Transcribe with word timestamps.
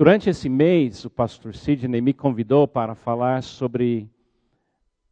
Durante 0.00 0.30
esse 0.30 0.48
mês, 0.48 1.04
o 1.04 1.10
pastor 1.10 1.54
Sidney 1.54 2.00
me 2.00 2.14
convidou 2.14 2.66
para 2.66 2.94
falar 2.94 3.42
sobre 3.42 4.08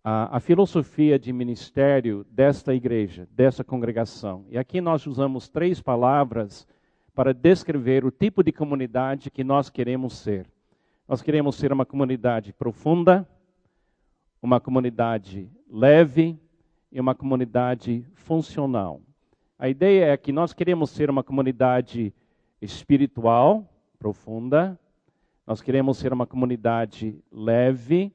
a, 0.03 0.39
a, 0.39 0.41
filosofia 0.41 1.19
de 1.19 1.31
ministério 1.31 2.25
desta 2.31 2.75
igreja, 2.75 3.29
dessa 3.31 3.63
congregação. 3.63 4.47
E 4.49 4.57
aqui 4.57 4.81
nós 4.81 5.07
usamos 5.07 5.47
três 5.47 5.79
palavras 5.79 6.67
para 7.15 7.35
descrever 7.35 8.03
o 8.03 8.11
tipo 8.11 8.43
de 8.43 8.51
comunidade 8.51 9.31
que 9.31 9.45
nós 9.45 9.69
queremos 9.69 10.15
ser. 10.15 10.47
Nós 11.07 11.21
queremos 11.21 11.57
ser 11.57 11.71
uma 11.71 11.85
comunidade 11.85 12.55
profunda, 12.55 13.29
uma 14.41 14.59
comunidade 14.59 15.51
leve 15.71 16.35
e 16.91 16.99
uma 16.99 17.15
comunidade 17.15 18.07
funcional. 18.15 19.03
A 19.59 19.69
ideia 19.69 20.07
é 20.07 20.17
que 20.17 20.33
nós 20.33 20.55
queremos 20.55 20.89
ser 20.89 21.11
uma 21.11 21.23
comunidade 21.23 22.11
espiritual, 22.63 23.69
profunda, 23.99 24.79
nós 25.47 25.61
queremos 25.61 25.99
ser 25.99 26.13
uma 26.13 26.27
comunidade 26.27 27.19
leve, 27.33 28.13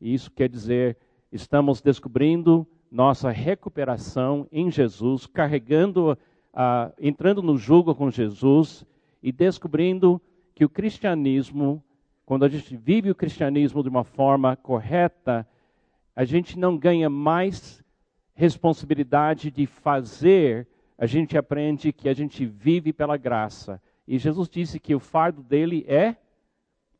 e 0.00 0.12
isso 0.12 0.30
quer 0.30 0.48
dizer, 0.48 0.98
estamos 1.32 1.80
descobrindo 1.80 2.66
nossa 2.90 3.30
recuperação 3.30 4.46
em 4.52 4.70
Jesus, 4.70 5.26
carregando, 5.26 6.12
uh, 6.12 6.92
entrando 7.00 7.42
no 7.42 7.56
jugo 7.56 7.94
com 7.94 8.10
Jesus 8.10 8.84
e 9.22 9.32
descobrindo 9.32 10.20
que 10.54 10.64
o 10.64 10.68
cristianismo, 10.68 11.82
quando 12.26 12.44
a 12.44 12.48
gente 12.48 12.76
vive 12.76 13.10
o 13.10 13.14
cristianismo 13.14 13.82
de 13.82 13.88
uma 13.88 14.04
forma 14.04 14.54
correta, 14.54 15.46
a 16.14 16.24
gente 16.24 16.58
não 16.58 16.76
ganha 16.76 17.10
mais 17.10 17.82
responsabilidade 18.34 19.50
de 19.50 19.66
fazer, 19.66 20.68
a 20.98 21.06
gente 21.06 21.36
aprende 21.36 21.92
que 21.92 22.08
a 22.08 22.14
gente 22.14 22.44
vive 22.44 22.92
pela 22.92 23.16
graça. 23.16 23.80
E 24.06 24.18
Jesus 24.18 24.48
disse 24.48 24.78
que 24.78 24.94
o 24.94 25.00
fardo 25.00 25.42
dele 25.42 25.84
é 25.88 26.16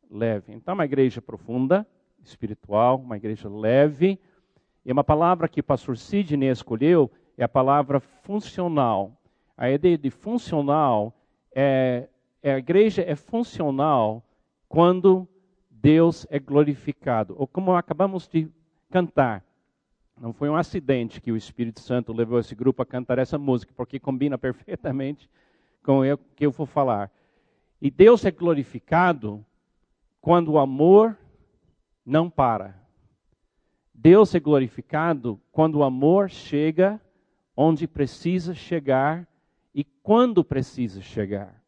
leve. 0.09 0.53
Então, 0.53 0.73
uma 0.73 0.85
igreja 0.85 1.21
profunda, 1.21 1.85
espiritual, 2.23 2.97
uma 2.97 3.17
igreja 3.17 3.47
leve. 3.49 4.19
E 4.83 4.91
uma 4.91 5.03
palavra 5.03 5.47
que 5.47 5.59
o 5.59 5.63
pastor 5.63 5.97
Sidney 5.97 6.49
escolheu 6.49 7.11
é 7.37 7.43
a 7.43 7.49
palavra 7.49 7.99
funcional. 7.99 9.11
A 9.57 9.69
ideia 9.69 9.97
de 9.97 10.09
funcional 10.09 11.13
é, 11.53 12.07
é 12.41 12.53
a 12.53 12.57
igreja 12.57 13.03
é 13.03 13.15
funcional 13.15 14.23
quando 14.67 15.27
Deus 15.69 16.25
é 16.29 16.39
glorificado. 16.39 17.35
Ou 17.37 17.47
como 17.47 17.75
acabamos 17.75 18.27
de 18.27 18.49
cantar, 18.89 19.43
não 20.19 20.33
foi 20.33 20.49
um 20.49 20.55
acidente 20.55 21.21
que 21.21 21.31
o 21.31 21.37
Espírito 21.37 21.79
Santo 21.79 22.13
levou 22.13 22.39
esse 22.39 22.55
grupo 22.55 22.81
a 22.81 22.85
cantar 22.85 23.19
essa 23.19 23.37
música, 23.37 23.73
porque 23.75 23.99
combina 23.99 24.37
perfeitamente 24.39 25.29
com 25.85 26.01
o 26.01 26.17
que 26.17 26.45
eu 26.45 26.51
vou 26.51 26.65
falar. 26.65 27.11
E 27.79 27.91
Deus 27.91 28.25
é 28.25 28.31
glorificado 28.31 29.45
quando 30.19 30.53
o 30.53 30.57
amor 30.57 31.17
não 32.05 32.29
para. 32.29 32.75
Deus 33.93 34.33
é 34.33 34.39
glorificado 34.39 35.39
quando 35.51 35.75
o 35.75 35.83
amor 35.83 36.29
chega 36.29 36.99
onde 37.55 37.87
precisa 37.87 38.53
chegar 38.53 39.27
e 39.73 39.83
quando 39.83 40.43
precisa 40.43 41.01
chegar. 41.01 41.63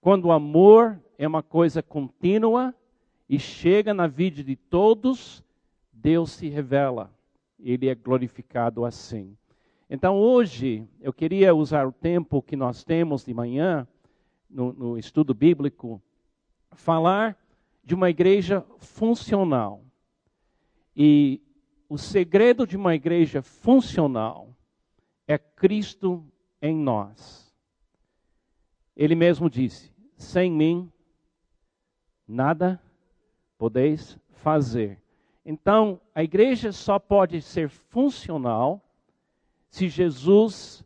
Quando 0.00 0.26
o 0.26 0.32
amor 0.32 1.00
é 1.18 1.26
uma 1.26 1.42
coisa 1.42 1.82
contínua 1.82 2.74
e 3.28 3.38
chega 3.38 3.92
na 3.92 4.06
vida 4.06 4.42
de 4.42 4.56
todos, 4.56 5.44
Deus 5.92 6.30
se 6.30 6.48
revela 6.48 7.10
ele 7.62 7.88
é 7.88 7.94
glorificado 7.94 8.84
assim. 8.84 9.36
Então, 9.94 10.18
hoje, 10.18 10.88
eu 11.02 11.12
queria 11.12 11.54
usar 11.54 11.86
o 11.86 11.92
tempo 11.92 12.40
que 12.40 12.56
nós 12.56 12.82
temos 12.82 13.26
de 13.26 13.34
manhã, 13.34 13.86
no, 14.48 14.72
no 14.72 14.98
estudo 14.98 15.34
bíblico, 15.34 16.00
falar 16.70 17.36
de 17.84 17.94
uma 17.94 18.08
igreja 18.08 18.64
funcional. 18.78 19.84
E 20.96 21.42
o 21.90 21.98
segredo 21.98 22.66
de 22.66 22.74
uma 22.74 22.94
igreja 22.94 23.42
funcional 23.42 24.48
é 25.28 25.36
Cristo 25.36 26.24
em 26.62 26.74
nós. 26.74 27.54
Ele 28.96 29.14
mesmo 29.14 29.50
disse: 29.50 29.92
sem 30.16 30.50
mim, 30.50 30.90
nada 32.26 32.80
podeis 33.58 34.18
fazer. 34.30 35.02
Então, 35.44 36.00
a 36.14 36.24
igreja 36.24 36.72
só 36.72 36.98
pode 36.98 37.42
ser 37.42 37.68
funcional 37.68 38.81
se 39.72 39.88
Jesus 39.88 40.84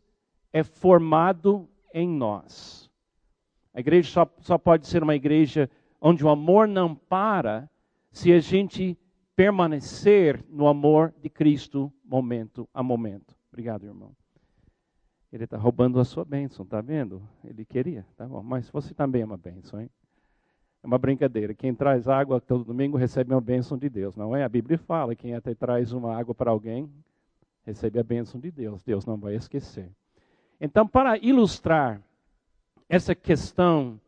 é 0.51 0.63
formado 0.63 1.69
em 1.93 2.07
nós. 2.07 2.89
A 3.73 3.81
igreja 3.81 4.09
só, 4.09 4.33
só 4.39 4.57
pode 4.57 4.87
ser 4.87 5.03
uma 5.03 5.13
igreja 5.13 5.69
onde 5.99 6.23
o 6.23 6.29
amor 6.29 6.69
não 6.69 6.95
para 6.95 7.69
se 8.11 8.31
a 8.31 8.39
gente 8.39 8.97
permanecer 9.35 10.43
no 10.49 10.67
amor 10.67 11.13
de 11.21 11.29
Cristo 11.29 11.91
momento 12.03 12.67
a 12.73 12.81
momento. 12.81 13.35
Obrigado, 13.51 13.85
irmão. 13.85 14.15
Ele 15.33 15.43
está 15.43 15.57
roubando 15.57 15.99
a 15.99 16.05
sua 16.05 16.23
bênção, 16.23 16.65
tá 16.65 16.79
vendo? 16.79 17.21
Ele 17.43 17.65
queria, 17.65 18.05
tá 18.15 18.25
bom. 18.25 18.41
Mas 18.41 18.69
você 18.69 18.93
também 18.93 19.21
é 19.21 19.25
uma 19.25 19.37
bênção, 19.37 19.81
hein? 19.81 19.89
É 20.81 20.87
uma 20.87 20.97
brincadeira. 20.97 21.53
Quem 21.53 21.75
traz 21.75 22.07
água 22.07 22.39
todo 22.39 22.63
domingo 22.63 22.95
recebe 22.95 23.33
uma 23.33 23.41
bênção 23.41 23.77
de 23.77 23.89
Deus, 23.89 24.15
não 24.15 24.33
é? 24.33 24.45
A 24.45 24.49
Bíblia 24.49 24.77
fala: 24.77 25.13
quem 25.13 25.35
até 25.35 25.53
traz 25.53 25.91
uma 25.91 26.15
água 26.15 26.33
para 26.33 26.49
alguém 26.49 26.89
recebe 27.67 27.99
a 27.99 28.03
bênção 28.03 28.39
de 28.39 28.49
Deus. 28.49 28.81
Deus 28.81 29.05
não 29.05 29.17
vai 29.17 29.35
esquecer. 29.35 29.91
Então, 30.59 30.87
para 30.87 31.17
ilustrar 31.17 32.01
essa 32.87 33.13
questão 33.13 33.99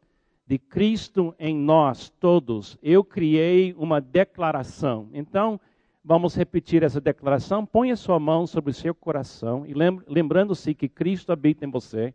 de 0.48 0.58
Cristo 0.58 1.36
em 1.38 1.56
nós 1.56 2.10
todos, 2.10 2.78
eu 2.82 3.04
criei 3.04 3.76
uma 3.78 4.00
declaração. 4.00 5.10
Então, 5.14 5.60
vamos 6.04 6.34
repetir 6.36 6.82
essa 6.82 7.02
declaração. 7.02 7.66
Põe 7.66 7.92
a 7.92 7.98
sua 7.98 8.18
mão 8.18 8.48
sobre 8.48 8.72
o 8.72 8.74
seu 8.74 8.96
coração 8.96 9.66
e 9.66 9.74
lembrando-se 10.08 10.74
que 10.74 10.88
Cristo 10.88 11.32
habita 11.34 11.66
em 11.66 11.70
você. 11.70 12.14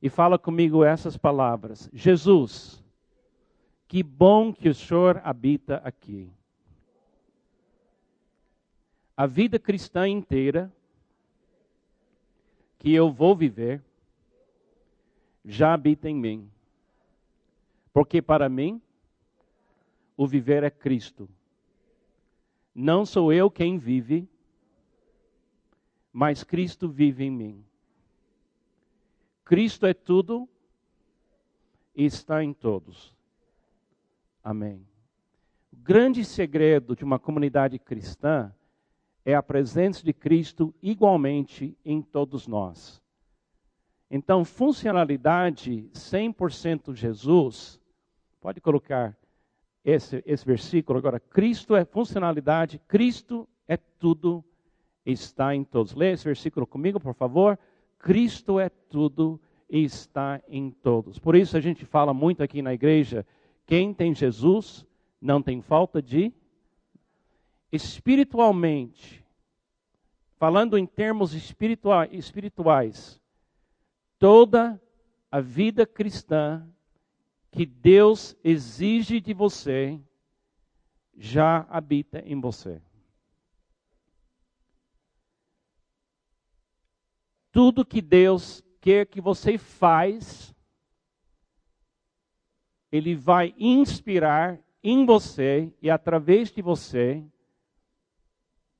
E 0.00 0.08
fala 0.08 0.38
comigo 0.38 0.82
essas 0.82 1.16
palavras: 1.16 1.90
Jesus 1.92 2.82
que 3.88 4.02
bom 4.02 4.52
que 4.52 4.68
o 4.68 4.74
Senhor 4.74 5.20
habita 5.24 5.76
aqui. 5.82 6.30
A 9.18 9.26
vida 9.26 9.58
cristã 9.58 10.08
inteira 10.08 10.72
que 12.78 12.94
eu 12.94 13.10
vou 13.10 13.34
viver 13.34 13.82
já 15.44 15.74
habita 15.74 16.08
em 16.08 16.14
mim. 16.14 16.48
Porque 17.92 18.22
para 18.22 18.48
mim, 18.48 18.80
o 20.16 20.24
viver 20.24 20.62
é 20.62 20.70
Cristo. 20.70 21.28
Não 22.72 23.04
sou 23.04 23.32
eu 23.32 23.50
quem 23.50 23.76
vive, 23.76 24.28
mas 26.12 26.44
Cristo 26.44 26.88
vive 26.88 27.24
em 27.24 27.30
mim. 27.32 27.64
Cristo 29.44 29.84
é 29.84 29.92
tudo 29.92 30.48
e 31.92 32.04
está 32.04 32.44
em 32.44 32.52
todos. 32.54 33.12
Amém. 34.44 34.86
O 35.72 35.76
grande 35.76 36.24
segredo 36.24 36.94
de 36.94 37.02
uma 37.02 37.18
comunidade 37.18 37.80
cristã 37.80 38.54
é 39.28 39.34
a 39.34 39.42
presença 39.42 40.02
de 40.02 40.14
Cristo 40.14 40.74
igualmente 40.80 41.76
em 41.84 42.00
todos 42.00 42.46
nós. 42.46 42.98
Então, 44.10 44.42
funcionalidade 44.42 45.86
100% 45.92 46.94
Jesus, 46.94 47.78
pode 48.40 48.58
colocar 48.58 49.14
esse, 49.84 50.22
esse 50.24 50.46
versículo 50.46 50.98
agora. 50.98 51.20
Cristo 51.20 51.76
é 51.76 51.84
funcionalidade, 51.84 52.80
Cristo 52.88 53.46
é 53.68 53.76
tudo, 53.76 54.42
está 55.04 55.54
em 55.54 55.62
todos. 55.62 55.94
Leia 55.94 56.14
esse 56.14 56.24
versículo 56.24 56.66
comigo, 56.66 56.98
por 56.98 57.12
favor. 57.12 57.58
Cristo 57.98 58.58
é 58.58 58.70
tudo 58.70 59.38
e 59.68 59.84
está 59.84 60.40
em 60.48 60.70
todos. 60.70 61.18
Por 61.18 61.36
isso 61.36 61.54
a 61.54 61.60
gente 61.60 61.84
fala 61.84 62.14
muito 62.14 62.42
aqui 62.42 62.62
na 62.62 62.72
igreja 62.72 63.26
quem 63.66 63.92
tem 63.92 64.14
Jesus 64.14 64.86
não 65.20 65.42
tem 65.42 65.60
falta 65.60 66.00
de 66.00 66.32
espiritualmente, 67.70 69.24
falando 70.36 70.78
em 70.78 70.86
termos 70.86 71.34
espirituais, 71.34 73.20
toda 74.18 74.80
a 75.30 75.40
vida 75.40 75.86
cristã 75.86 76.66
que 77.50 77.66
Deus 77.66 78.36
exige 78.42 79.20
de 79.20 79.34
você 79.34 80.00
já 81.16 81.66
habita 81.68 82.20
em 82.24 82.40
você. 82.40 82.80
Tudo 87.50 87.84
que 87.84 88.00
Deus 88.00 88.62
quer 88.80 89.06
que 89.06 89.20
você 89.20 89.58
faz 89.58 90.54
ele 92.90 93.14
vai 93.14 93.54
inspirar 93.58 94.58
em 94.82 95.04
você 95.04 95.72
e 95.82 95.90
através 95.90 96.50
de 96.50 96.62
você 96.62 97.22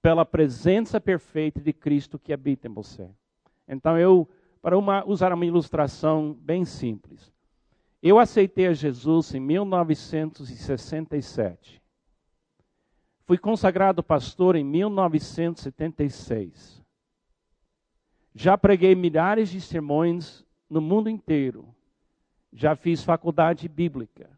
pela 0.01 0.25
presença 0.25 1.01
perfeita 1.01 1.61
de 1.61 1.73
Cristo 1.73 2.17
que 2.19 2.33
habita 2.33 2.69
em 2.69 2.73
você. 2.73 3.11
Então 3.67 3.99
eu, 3.99 4.29
para 4.63 4.79
uma, 4.79 5.05
usar 5.07 5.33
uma 5.33 5.47
ilustração 5.47 6.39
bem 6.41 6.65
simples, 6.65 7.37
Eu 8.01 8.21
aceitei 8.21 8.69
a 8.69 8.73
Jesus 8.73 9.35
em 9.35 9.41
1967. 9.41 11.83
Fui 13.27 13.37
consagrado 13.37 14.05
pastor 14.05 14.55
em 14.55 14.63
1976. 14.63 16.81
Já 18.33 18.57
preguei 18.57 18.95
milhares 18.95 19.49
de 19.49 19.61
sermões 19.61 20.47
no 20.71 20.81
mundo 20.81 21.11
inteiro. 21.11 21.67
Já 22.53 22.77
fiz 22.77 23.03
faculdade 23.03 23.69
bíblica. 23.69 24.31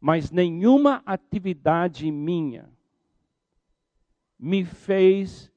Mas 0.00 0.32
nenhuma 0.32 1.00
atividade 1.06 2.10
minha 2.10 2.68
me 4.38 4.64
fez, 4.64 5.50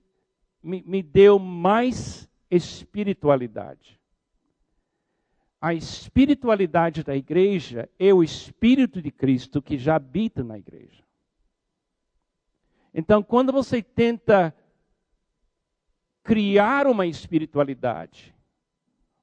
me, 0.61 0.83
me 0.85 1.03
deu 1.03 1.37
mais 1.37 2.29
espiritualidade. 2.49 3.99
A 5.61 5.73
espiritualidade 5.73 7.03
da 7.03 7.15
igreja 7.15 7.87
é 7.99 8.11
o 8.11 8.23
Espírito 8.23 9.01
de 9.01 9.11
Cristo 9.11 9.61
que 9.61 9.77
já 9.77 9.95
habita 9.95 10.43
na 10.43 10.57
igreja. 10.57 11.03
Então, 12.93 13.21
quando 13.21 13.53
você 13.53 13.81
tenta 13.81 14.53
criar 16.23 16.87
uma 16.87 17.05
espiritualidade, 17.05 18.35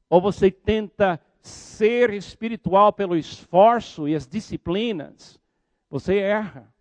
ou 0.08 0.20
você 0.20 0.50
tenta 0.50 1.20
ser 1.42 2.10
espiritual 2.10 2.92
pelo 2.92 3.16
esforço 3.16 4.08
e 4.08 4.14
as 4.14 4.26
disciplinas, 4.26 5.40
você 5.90 6.18
erra. 6.18 6.72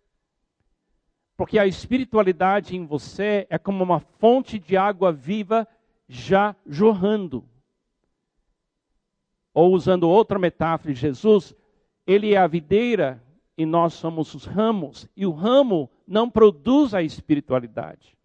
Porque 1.38 1.56
a 1.56 1.68
espiritualidade 1.68 2.76
em 2.76 2.84
você 2.84 3.46
é 3.48 3.56
como 3.56 3.84
uma 3.84 4.00
fonte 4.00 4.58
de 4.58 4.76
água 4.76 5.12
viva 5.12 5.68
já 6.08 6.56
jorrando. 6.66 7.44
Ou 9.54 9.72
usando 9.72 10.08
outra 10.08 10.36
metáfora 10.36 10.92
de 10.92 10.98
Jesus, 10.98 11.54
ele 12.04 12.34
é 12.34 12.38
a 12.38 12.48
videira 12.48 13.22
e 13.56 13.64
nós 13.64 13.92
somos 13.92 14.34
os 14.34 14.46
ramos, 14.46 15.08
e 15.16 15.24
o 15.26 15.30
ramo 15.30 15.88
não 16.04 16.28
produz 16.28 16.92
a 16.92 17.02
espiritualidade. 17.04 18.16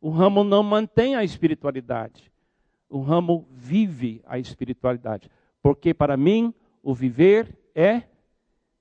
O 0.00 0.10
ramo 0.10 0.44
não 0.44 0.62
mantém 0.62 1.16
a 1.16 1.24
espiritualidade. 1.24 2.30
O 2.88 3.00
ramo 3.00 3.48
vive 3.50 4.22
a 4.26 4.38
espiritualidade. 4.38 5.28
Porque 5.60 5.92
para 5.92 6.16
mim, 6.16 6.54
o 6.84 6.94
viver 6.94 7.52
é 7.74 8.02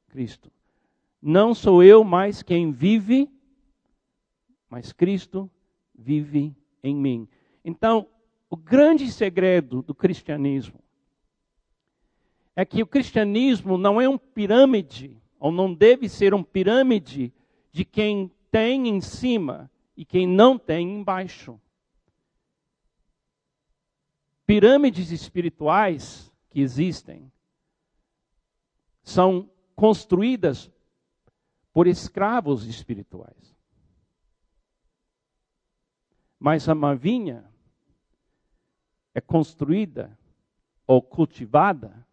Cristo. 0.10 0.52
Não 1.26 1.56
sou 1.56 1.82
eu 1.82 2.04
mais 2.04 2.44
quem 2.44 2.70
vive, 2.74 3.32
mas 4.70 4.92
Cristo 4.92 5.50
vive 5.98 6.54
em 6.84 6.94
mim. 6.94 7.30
Então, 7.64 8.10
o 8.50 8.58
grande 8.58 9.10
segredo 9.10 9.82
do 9.82 9.96
cristianismo 9.96 10.84
é 12.54 12.66
que 12.66 12.84
o 12.84 12.86
cristianismo 12.86 13.78
não 13.78 14.02
é 14.02 14.10
um 14.10 14.18
pirâmide, 14.18 15.18
ou 15.40 15.50
não 15.50 15.74
deve 15.74 16.10
ser 16.10 16.34
um 16.34 16.44
pirâmide 16.44 17.32
de 17.72 17.86
quem 17.86 18.30
tem 18.52 18.90
em 18.90 19.00
cima 19.00 19.72
e 19.96 20.04
quem 20.04 20.28
não 20.28 20.60
tem 20.60 21.00
embaixo. 21.00 21.58
Pirâmides 24.46 25.10
espirituais 25.10 26.30
que 26.50 26.60
existem 26.60 27.32
são 29.02 29.50
construídas 29.74 30.70
por 31.74 31.88
escravos 31.88 32.66
espirituais. 32.66 33.58
Mas 36.40 36.70
a 36.70 36.76
mavinha 36.76 37.44
é 39.14 39.20
construída 39.20 40.18
ou 40.86 41.02
cultivada 41.02 42.06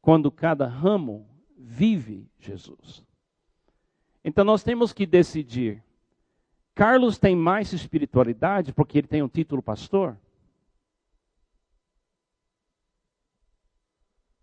quando 0.00 0.30
cada 0.30 0.66
ramo 0.66 1.28
vive 1.56 2.30
Jesus. 2.38 3.02
Então 4.22 4.44
nós 4.44 4.62
temos 4.62 4.92
que 4.92 5.06
decidir. 5.06 5.82
Carlos 6.74 7.18
tem 7.18 7.34
mais 7.34 7.72
espiritualidade 7.72 8.72
porque 8.72 8.98
ele 8.98 9.08
tem 9.08 9.22
um 9.22 9.28
título 9.28 9.62
pastor? 9.62 10.16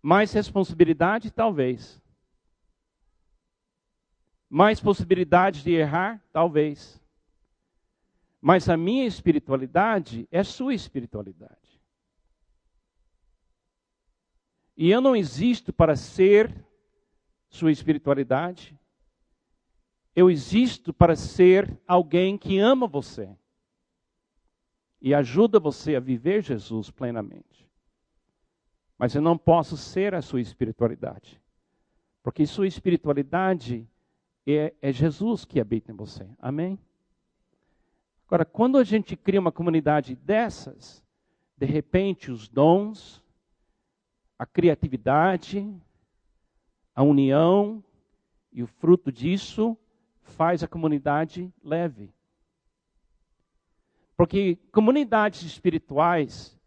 Mais 0.02 0.32
responsabilidade? 0.32 1.30
Talvez. 1.30 2.02
Mais 4.48 4.80
possibilidade 4.80 5.62
de 5.62 5.72
errar? 5.72 6.22
Talvez. 6.32 7.00
Mas 8.40 8.68
a 8.68 8.76
minha 8.76 9.06
espiritualidade 9.06 10.28
é 10.30 10.44
sua 10.44 10.74
espiritualidade. 10.74 11.80
E 14.76 14.90
eu 14.90 15.00
não 15.00 15.14
existo 15.14 15.72
para 15.72 15.96
ser 15.96 16.52
sua 17.48 17.70
espiritualidade. 17.70 18.78
Eu 20.14 20.30
existo 20.30 20.92
para 20.92 21.16
ser 21.16 21.80
alguém 21.86 22.36
que 22.36 22.58
ama 22.58 22.86
você 22.86 23.36
e 25.00 25.12
ajuda 25.12 25.60
você 25.60 25.96
a 25.96 26.00
viver 26.00 26.42
Jesus 26.42 26.90
plenamente. 26.90 27.68
Mas 28.98 29.14
eu 29.14 29.20
não 29.20 29.36
posso 29.36 29.76
ser 29.76 30.14
a 30.14 30.22
sua 30.22 30.40
espiritualidade, 30.40 31.40
porque 32.22 32.46
sua 32.46 32.66
espiritualidade 32.66 33.88
é, 34.46 34.74
é 34.80 34.92
Jesus 34.92 35.44
que 35.44 35.60
habita 35.60 35.90
em 35.90 35.96
você. 35.96 36.28
Amém? 36.38 36.78
Agora, 38.26 38.44
quando 38.44 38.78
a 38.78 38.84
gente 38.84 39.16
cria 39.16 39.40
uma 39.40 39.52
comunidade 39.52 40.16
dessas, 40.16 41.02
de 41.56 41.66
repente 41.66 42.30
os 42.30 42.48
dons, 42.48 43.22
a 44.38 44.44
criatividade, 44.44 45.72
a 46.94 47.02
união 47.02 47.82
e 48.52 48.62
o 48.62 48.66
fruto 48.66 49.12
disso 49.12 49.76
faz 50.22 50.62
a 50.62 50.68
comunidade 50.68 51.52
leve. 51.62 52.12
Porque 54.16 54.56
comunidades 54.70 55.42
espirituais 55.42 56.58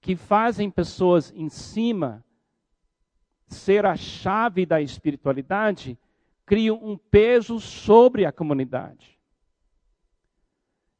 que 0.00 0.16
fazem 0.16 0.70
pessoas 0.70 1.32
em 1.34 1.48
cima 1.48 2.24
ser 3.46 3.84
a 3.84 3.96
chave 3.96 4.64
da 4.64 4.80
espiritualidade 4.80 5.98
criam 6.50 6.80
um 6.82 6.96
peso 6.96 7.60
sobre 7.60 8.26
a 8.26 8.32
comunidade. 8.32 9.16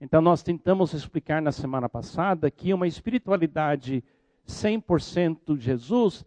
Então, 0.01 0.23
nós 0.23 0.45
tentamos 0.45 0.95
explicar 0.95 1.43
na 1.43 1.51
semana 1.51 1.89
passada 1.89 2.49
que 2.53 2.73
uma 2.73 2.87
espiritualidade 2.87 4.05
100% 4.47 5.59
Jesus, 5.59 6.25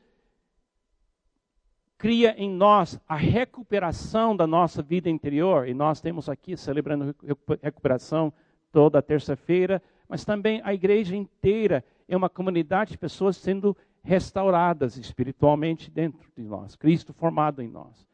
cria 1.97 2.35
em 2.37 2.49
nós 2.49 2.99
a 3.07 3.15
recuperação 3.15 4.35
da 4.35 4.45
nossa 4.45 4.81
vida 4.81 5.09
interior, 5.09 5.69
e 5.69 5.73
nós 5.73 6.01
temos 6.01 6.27
aqui 6.27 6.57
celebrando 6.57 7.15
recuperação 7.61 8.33
toda 8.73 9.01
terça-feira, 9.01 9.81
mas 10.05 10.25
também 10.25 10.59
a 10.65 10.73
igreja 10.73 11.15
inteira 11.15 11.81
é 12.09 12.17
uma 12.17 12.27
comunidade 12.27 12.91
de 12.91 12.97
pessoas 12.97 13.37
sendo 13.37 13.73
restauradas 14.03 14.97
espiritualmente 14.97 15.89
dentro 15.89 16.29
de 16.35 16.43
nós, 16.43 16.75
Cristo 16.75 17.13
formado 17.13 17.61
em 17.61 17.69
nós. 17.69 18.05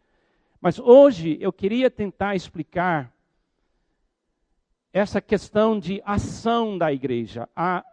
Mas 0.61 0.77
hoje 0.79 1.37
eu 1.39 1.53
queria 1.53 1.89
tentar 1.89 2.35
explicar 2.35 3.13
essa 4.91 5.21
questão 5.21 5.79
de 5.79 6.01
ação 6.05 6.77
da 6.77 6.91
igreja, 6.91 7.47
a 7.55 7.83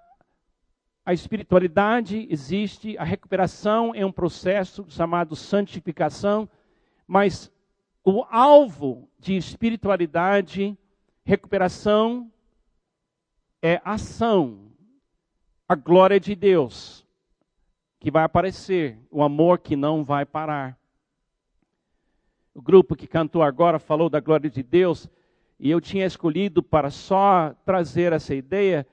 a 1.06 1.12
espiritualidade 1.12 2.26
existe, 2.28 2.98
a 2.98 3.04
recuperação 3.04 3.94
é 3.94 4.04
um 4.04 4.10
processo 4.10 4.84
chamado 4.88 5.36
santificação, 5.36 6.48
mas 7.06 7.48
o 8.04 8.24
alvo 8.28 9.08
de 9.16 9.36
espiritualidade, 9.36 10.76
recuperação, 11.24 12.28
é 13.62 13.80
ação, 13.84 14.72
a 15.68 15.76
glória 15.76 16.18
de 16.18 16.34
Deus 16.34 17.06
que 18.00 18.10
vai 18.10 18.24
aparecer, 18.24 18.98
o 19.08 19.22
amor 19.22 19.60
que 19.60 19.76
não 19.76 20.02
vai 20.02 20.26
parar. 20.26 20.76
O 22.56 22.62
grupo 22.62 22.96
que 22.96 23.06
cantou 23.06 23.42
agora 23.42 23.78
falou 23.78 24.08
da 24.08 24.18
glória 24.18 24.48
de 24.48 24.62
Deus, 24.62 25.10
e 25.60 25.70
eu 25.70 25.78
tinha 25.78 26.06
escolhido 26.06 26.62
para 26.62 26.88
só 26.88 27.54
trazer 27.66 28.14
essa 28.14 28.34
ideia 28.34 28.86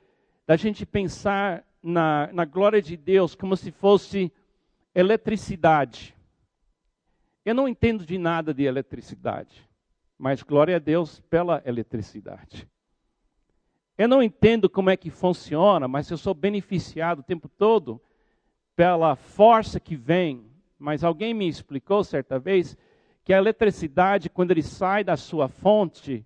da 0.45 0.57
gente 0.57 0.85
pensar 0.85 1.65
na, 1.81 2.29
na 2.33 2.43
glória 2.43 2.81
de 2.81 2.97
Deus 2.97 3.35
como 3.35 3.55
se 3.55 3.71
fosse 3.71 4.29
eletricidade. 4.93 6.13
Eu 7.45 7.55
não 7.55 7.65
entendo 7.65 8.05
de 8.05 8.17
nada 8.17 8.53
de 8.53 8.63
eletricidade, 8.63 9.65
mas 10.17 10.43
glória 10.43 10.75
a 10.75 10.79
Deus 10.79 11.21
pela 11.29 11.63
eletricidade. 11.65 12.67
Eu 13.97 14.09
não 14.09 14.21
entendo 14.21 14.69
como 14.69 14.89
é 14.89 14.97
que 14.97 15.09
funciona, 15.09 15.87
mas 15.87 16.11
eu 16.11 16.17
sou 16.17 16.33
beneficiado 16.33 17.19
o 17.19 17.23
tempo 17.23 17.47
todo 17.47 18.01
pela 18.75 19.15
força 19.15 19.79
que 19.79 19.95
vem. 19.95 20.51
Mas 20.77 21.01
alguém 21.01 21.33
me 21.33 21.47
explicou 21.47 22.03
certa 22.03 22.37
vez 22.37 22.75
que 23.23 23.33
a 23.33 23.37
eletricidade, 23.37 24.29
quando 24.29 24.51
ele 24.51 24.63
sai 24.63 25.03
da 25.03 25.15
sua 25.15 25.47
fonte, 25.47 26.25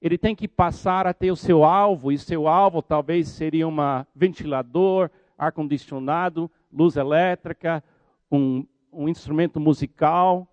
ele 0.00 0.18
tem 0.18 0.34
que 0.34 0.48
passar 0.48 1.06
até 1.06 1.30
o 1.30 1.36
seu 1.36 1.62
alvo, 1.64 2.10
e 2.10 2.18
seu 2.18 2.48
alvo 2.48 2.82
talvez 2.82 3.28
seria 3.28 3.68
um 3.68 3.76
ventilador, 4.14 5.10
ar-condicionado, 5.38 6.50
luz 6.72 6.96
elétrica, 6.96 7.84
um, 8.30 8.66
um 8.92 9.08
instrumento 9.08 9.60
musical. 9.60 10.48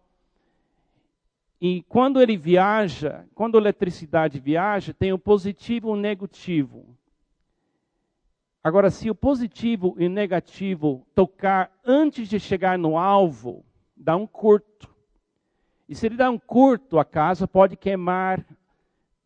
E 1.62 1.84
quando 1.90 2.22
ele 2.22 2.38
viaja, 2.38 3.26
quando 3.34 3.58
a 3.58 3.62
eletricidade 3.62 4.40
viaja, 4.40 4.94
tem 4.94 5.12
o 5.14 5.20
positivo 5.20 5.90
e 5.90 5.92
o 5.92 5.96
negativo. 5.96 6.86
Agora, 8.64 8.90
se 8.90 9.10
o 9.10 9.16
positivo 9.16 9.96
e 9.98 10.06
o 10.06 10.10
negativo 10.10 11.08
tocar 11.16 11.72
antes 11.84 12.28
de 12.28 12.40
chegar 12.40 12.78
no 12.78 12.98
alvo, 12.98 13.66
dá 13.96 14.16
um 14.16 14.28
curto. 14.28 14.90
E 15.90 15.96
se 15.96 16.06
ele 16.06 16.16
dá 16.16 16.30
um 16.30 16.38
curto, 16.38 17.00
a 17.00 17.04
casa 17.04 17.48
pode 17.48 17.76
queimar, 17.76 18.46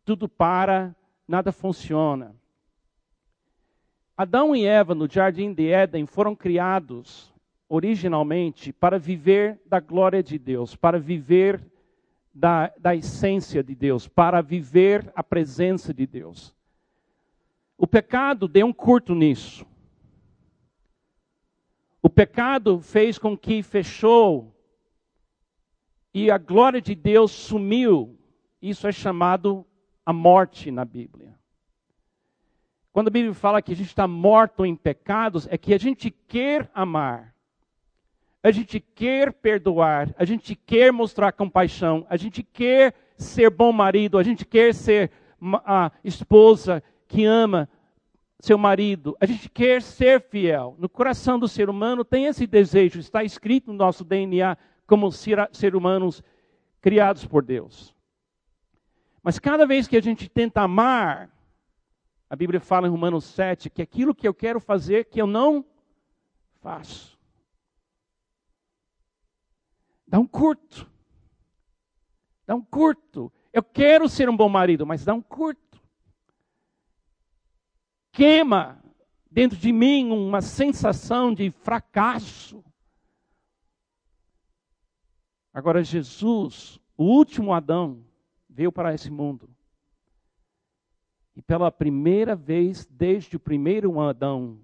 tudo 0.02 0.26
para, 0.26 0.96
nada 1.28 1.52
funciona. 1.52 2.34
Adão 4.16 4.56
e 4.56 4.64
Eva 4.64 4.94
no 4.94 5.06
jardim 5.06 5.52
de 5.52 5.68
Éden 5.68 6.06
foram 6.06 6.34
criados 6.34 7.30
originalmente 7.68 8.72
para 8.72 8.98
viver 8.98 9.60
da 9.66 9.78
glória 9.78 10.22
de 10.22 10.38
Deus, 10.38 10.74
para 10.74 10.98
viver 10.98 11.62
da, 12.32 12.72
da 12.78 12.96
essência 12.96 13.62
de 13.62 13.74
Deus, 13.74 14.08
para 14.08 14.40
viver 14.40 15.12
a 15.14 15.22
presença 15.22 15.92
de 15.92 16.06
Deus. 16.06 16.54
O 17.76 17.86
pecado 17.86 18.48
deu 18.48 18.66
um 18.66 18.72
curto 18.72 19.14
nisso. 19.14 19.66
O 22.00 22.08
pecado 22.08 22.80
fez 22.80 23.18
com 23.18 23.36
que 23.36 23.62
fechou 23.62 24.53
e 26.14 26.30
a 26.30 26.38
glória 26.38 26.80
de 26.80 26.94
Deus 26.94 27.32
sumiu. 27.32 28.16
Isso 28.62 28.86
é 28.86 28.92
chamado 28.92 29.66
a 30.06 30.12
morte 30.12 30.70
na 30.70 30.84
Bíblia. 30.84 31.34
Quando 32.92 33.08
a 33.08 33.10
Bíblia 33.10 33.34
fala 33.34 33.60
que 33.60 33.72
a 33.72 33.76
gente 33.76 33.88
está 33.88 34.06
morto 34.06 34.64
em 34.64 34.76
pecados, 34.76 35.48
é 35.50 35.58
que 35.58 35.74
a 35.74 35.78
gente 35.78 36.12
quer 36.12 36.70
amar, 36.72 37.34
a 38.40 38.52
gente 38.52 38.78
quer 38.78 39.32
perdoar, 39.32 40.14
a 40.16 40.24
gente 40.24 40.54
quer 40.54 40.92
mostrar 40.92 41.32
compaixão, 41.32 42.06
a 42.08 42.16
gente 42.16 42.44
quer 42.44 42.94
ser 43.16 43.50
bom 43.50 43.72
marido, 43.72 44.16
a 44.16 44.22
gente 44.22 44.44
quer 44.44 44.72
ser 44.72 45.10
a 45.64 45.90
esposa 46.04 46.82
que 47.08 47.24
ama 47.24 47.68
seu 48.38 48.56
marido, 48.56 49.16
a 49.18 49.26
gente 49.26 49.48
quer 49.48 49.82
ser 49.82 50.20
fiel. 50.20 50.76
No 50.78 50.88
coração 50.88 51.38
do 51.38 51.48
ser 51.48 51.68
humano 51.68 52.04
tem 52.04 52.26
esse 52.26 52.46
desejo, 52.46 53.00
está 53.00 53.24
escrito 53.24 53.72
no 53.72 53.78
nosso 53.78 54.04
DNA 54.04 54.56
como 54.86 55.10
ser 55.10 55.74
humanos 55.74 56.22
criados 56.80 57.26
por 57.26 57.42
Deus. 57.42 57.94
Mas 59.22 59.38
cada 59.38 59.66
vez 59.66 59.88
que 59.88 59.96
a 59.96 60.02
gente 60.02 60.28
tenta 60.28 60.62
amar, 60.62 61.30
a 62.28 62.36
Bíblia 62.36 62.60
fala 62.60 62.86
em 62.86 62.90
Romanos 62.90 63.24
7 63.24 63.70
que 63.70 63.82
aquilo 63.82 64.14
que 64.14 64.28
eu 64.28 64.34
quero 64.34 64.60
fazer 64.60 65.06
que 65.06 65.20
eu 65.20 65.26
não 65.26 65.64
faço. 66.60 67.18
Dá 70.06 70.18
um 70.18 70.26
curto. 70.26 70.90
Dá 72.46 72.54
um 72.54 72.62
curto. 72.62 73.32
Eu 73.52 73.62
quero 73.62 74.08
ser 74.08 74.28
um 74.28 74.36
bom 74.36 74.48
marido, 74.48 74.86
mas 74.86 75.04
dá 75.04 75.14
um 75.14 75.22
curto 75.22 75.64
queima 78.14 78.80
dentro 79.28 79.58
de 79.58 79.72
mim 79.72 80.10
uma 80.10 80.40
sensação 80.40 81.34
de 81.34 81.50
fracasso. 81.50 82.64
Agora, 85.54 85.84
Jesus, 85.84 86.80
o 86.96 87.04
último 87.04 87.52
Adão, 87.54 88.04
veio 88.50 88.72
para 88.72 88.92
esse 88.92 89.08
mundo. 89.08 89.48
E 91.36 91.40
pela 91.40 91.70
primeira 91.70 92.34
vez, 92.34 92.84
desde 92.86 93.36
o 93.36 93.40
primeiro 93.40 94.00
Adão, 94.00 94.60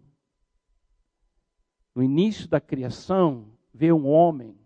no 1.94 2.02
início 2.02 2.48
da 2.48 2.60
criação, 2.60 3.56
veio 3.72 3.96
um 3.96 4.08
homem 4.08 4.58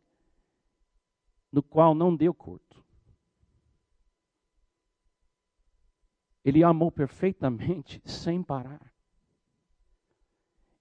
no 1.53 1.63
qual 1.63 1.95
não 1.95 2.17
deu 2.17 2.33
curto. 2.33 2.83
Ele 6.43 6.65
amou 6.65 6.91
perfeitamente, 6.91 8.01
sem 8.09 8.43
parar. 8.43 8.93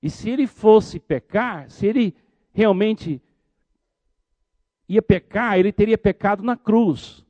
E 0.02 0.10
se 0.10 0.30
ele 0.30 0.48
fosse 0.48 1.00
pecar, 1.00 1.70
se 1.70 1.86
ele 1.86 2.16
realmente 2.54 3.22
ia 4.88 5.02
pecar, 5.02 5.58
ele 5.58 5.72
teria 5.72 5.98
pecado 5.98 6.44
na 6.44 6.56
cruz. 6.56 7.26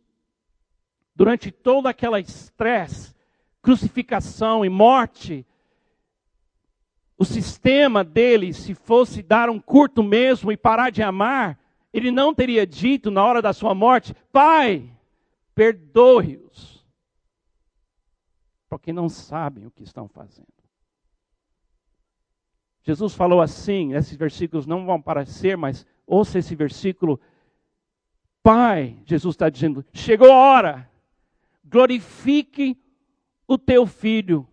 Durante 1.15 1.51
todo 1.51 1.88
aquele 1.88 2.19
estresse, 2.19 3.13
crucificação 3.62 4.65
e 4.65 4.69
morte, 4.69 5.45
o 7.17 7.24
sistema 7.24 8.03
dele, 8.03 8.53
se 8.53 8.74
fosse 8.74 9.22
dar 9.22 9.50
um 9.50 9.60
curto 9.60 10.03
mesmo 10.03 10.51
e 10.51 10.57
parar 10.57 10.89
de 10.89 11.03
amar, 11.03 11.60
ele 11.93 12.10
não 12.10 12.33
teria 12.33 12.65
dito 12.65 13.12
na 13.12 13.24
hora 13.24 13.41
da 13.41 13.53
sua 13.53 13.75
morte: 13.75 14.15
Pai, 14.31 14.89
perdoe-os 15.53 16.74
porque 18.74 18.91
não 18.91 19.07
sabem 19.07 19.67
o 19.67 19.72
que 19.72 19.83
estão 19.83 20.07
fazendo. 20.07 20.48
Jesus 22.81 23.13
falou 23.13 23.39
assim, 23.39 23.93
esses 23.93 24.17
versículos 24.17 24.65
não 24.65 24.83
vão 24.83 24.95
aparecer, 24.95 25.55
mas 25.55 25.86
ouça 26.07 26.39
esse 26.39 26.55
versículo. 26.55 27.22
Pai, 28.43 28.97
Jesus 29.05 29.35
está 29.35 29.50
dizendo, 29.50 29.85
chegou 29.93 30.29
a 30.29 30.35
hora, 30.35 30.89
glorifique 31.63 32.77
o 33.47 33.57
teu 33.57 33.88
filho, 33.88 34.45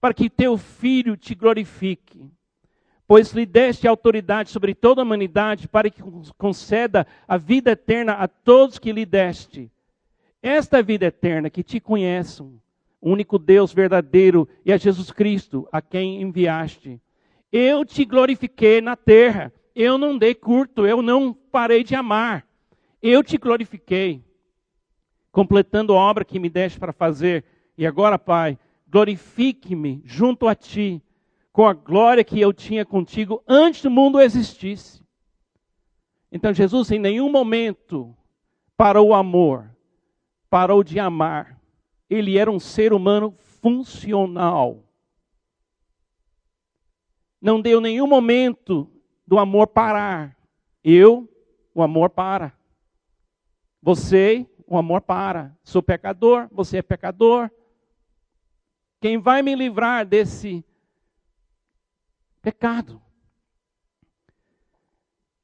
para 0.00 0.14
que 0.14 0.30
teu 0.30 0.56
filho 0.56 1.16
te 1.16 1.34
glorifique. 1.34 2.30
Pois 3.08 3.32
lhe 3.32 3.44
deste 3.44 3.88
autoridade 3.88 4.50
sobre 4.50 4.72
toda 4.72 5.02
a 5.02 5.04
humanidade, 5.04 5.66
para 5.66 5.90
que 5.90 6.00
conceda 6.38 7.04
a 7.26 7.36
vida 7.36 7.72
eterna 7.72 8.12
a 8.12 8.28
todos 8.28 8.78
que 8.78 8.92
lhe 8.92 9.04
deste. 9.04 9.68
Esta 10.40 10.80
vida 10.80 11.06
eterna, 11.06 11.50
que 11.50 11.64
te 11.64 11.80
conheçam, 11.80 12.60
o 13.00 13.10
único 13.10 13.40
Deus 13.40 13.72
verdadeiro 13.72 14.48
e 14.64 14.72
a 14.72 14.76
Jesus 14.76 15.10
Cristo, 15.10 15.68
a 15.72 15.82
quem 15.82 16.22
enviaste. 16.22 17.00
Eu 17.50 17.84
te 17.84 18.04
glorifiquei 18.04 18.80
na 18.80 18.94
terra, 18.94 19.52
eu 19.74 19.98
não 19.98 20.16
dei 20.16 20.32
curto, 20.32 20.86
eu 20.86 21.02
não 21.02 21.34
parei 21.34 21.82
de 21.82 21.96
amar. 21.96 22.46
Eu 23.02 23.22
te 23.22 23.36
glorifiquei, 23.38 24.24
completando 25.32 25.92
a 25.92 25.96
obra 25.96 26.24
que 26.24 26.38
me 26.38 26.50
deste 26.50 26.78
para 26.78 26.92
fazer. 26.92 27.44
E 27.76 27.86
agora, 27.86 28.18
Pai, 28.18 28.58
glorifique-me 28.88 30.02
junto 30.04 30.46
a 30.46 30.54
ti, 30.54 31.02
com 31.52 31.66
a 31.66 31.72
glória 31.72 32.24
que 32.24 32.40
eu 32.40 32.52
tinha 32.52 32.84
contigo 32.84 33.42
antes 33.46 33.82
do 33.82 33.90
mundo 33.90 34.20
existisse. 34.20 35.02
Então, 36.30 36.52
Jesus 36.52 36.90
em 36.90 36.98
nenhum 36.98 37.30
momento 37.30 38.16
parou 38.76 39.08
o 39.08 39.14
amor, 39.14 39.74
parou 40.48 40.84
de 40.84 40.98
amar 40.98 41.60
ele 42.10 42.36
era 42.36 42.50
um 42.50 42.58
ser 42.58 42.92
humano 42.92 43.32
funcional. 43.60 44.82
Não 47.40 47.60
deu 47.60 47.80
nenhum 47.80 48.06
momento 48.06 48.90
do 49.24 49.38
amor 49.38 49.68
parar. 49.68 50.36
Eu, 50.82 51.28
o 51.72 51.82
amor 51.82 52.10
para. 52.10 52.52
Você, 53.82 54.46
o 54.66 54.76
amor 54.76 55.00
para. 55.00 55.56
Sou 55.62 55.82
pecador, 55.82 56.48
você 56.52 56.78
é 56.78 56.82
pecador. 56.82 57.50
Quem 59.00 59.18
vai 59.18 59.42
me 59.42 59.54
livrar 59.54 60.06
desse 60.06 60.64
pecado? 62.42 63.00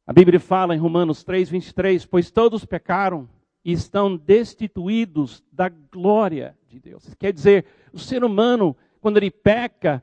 A 0.06 0.12
Bíblia 0.12 0.38
fala 0.38 0.74
em 0.74 0.78
Romanos 0.78 1.24
3, 1.24 1.48
23: 1.48 2.06
Pois 2.06 2.30
todos 2.30 2.64
pecaram 2.64 3.28
e 3.64 3.72
estão 3.72 4.16
destituídos 4.16 5.42
da 5.50 5.68
glória 5.68 6.56
de 6.68 6.78
Deus. 6.78 7.12
Quer 7.14 7.32
dizer, 7.32 7.66
o 7.92 7.98
ser 7.98 8.22
humano, 8.22 8.76
quando 9.00 9.16
ele 9.16 9.30
peca, 9.30 10.00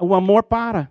o, 0.00 0.14
amor 0.14 0.42
para. 0.42 0.90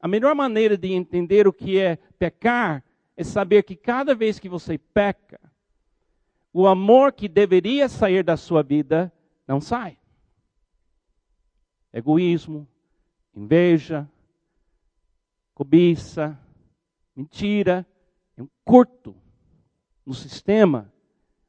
A 0.00 0.06
melhor 0.06 0.34
maneira 0.34 0.76
de 0.76 0.92
entender 0.92 1.48
o 1.48 1.52
que 1.52 1.78
é 1.78 1.96
pecar 2.18 2.84
é 3.16 3.24
saber 3.24 3.62
que 3.62 3.74
cada 3.74 4.14
vez 4.14 4.38
que 4.38 4.48
você 4.48 4.76
peca, 4.76 5.40
o 6.60 6.66
amor 6.66 7.12
que 7.12 7.28
deveria 7.28 7.88
sair 7.88 8.22
da 8.22 8.36
sua 8.36 8.62
vida 8.62 9.12
não 9.46 9.60
sai. 9.60 9.98
Egoísmo, 11.92 12.66
inveja, 13.34 14.08
cobiça, 15.54 16.38
mentira, 17.14 17.86
é 18.36 18.42
um 18.42 18.48
curto 18.64 19.14
no 20.04 20.14
sistema 20.14 20.92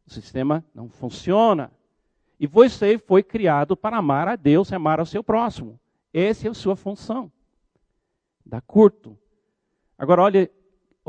o 0.10 0.12
sistema 0.12 0.66
não 0.74 0.90
funciona. 0.90 1.72
E 2.40 2.48
você 2.48 2.98
foi 2.98 3.22
criado 3.22 3.78
para 3.78 3.98
amar 3.98 4.28
a 4.28 4.36
Deus 4.36 4.72
e 4.72 4.76
amar 4.76 5.00
ao 5.00 5.06
seu 5.06 5.24
próximo. 5.24 5.80
Essa 6.12 6.48
é 6.48 6.50
a 6.50 6.54
sua 6.56 6.76
função. 6.76 7.32
Dá 8.44 8.60
curto. 8.60 9.16
Agora, 9.96 10.24
olha, 10.24 10.50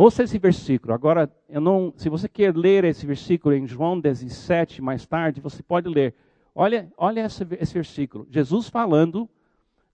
ouça 0.03 0.23
esse 0.23 0.39
versículo. 0.39 0.95
Agora, 0.95 1.31
eu 1.47 1.61
não, 1.61 1.93
se 1.95 2.09
você 2.09 2.27
quer 2.27 2.57
ler 2.57 2.85
esse 2.85 3.05
versículo 3.05 3.55
em 3.55 3.67
João 3.67 4.01
17 4.01 4.81
mais 4.81 5.07
tarde, 5.07 5.43
você 5.43 5.63
pode 5.63 5.91
ler. 5.91 6.15
Olha, 6.55 6.91
olha 6.97 7.27
esse, 7.27 7.47
esse 7.61 7.75
versículo. 7.75 8.27
Jesus 8.31 8.71
falando 8.71 9.29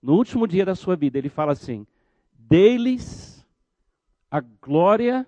no 0.00 0.14
último 0.14 0.46
dia 0.46 0.64
da 0.64 0.76
sua 0.76 0.94
vida, 0.94 1.18
ele 1.18 1.28
fala 1.28 1.52
assim: 1.52 1.84
Deles 2.38 3.44
a 4.30 4.40
glória 4.40 5.26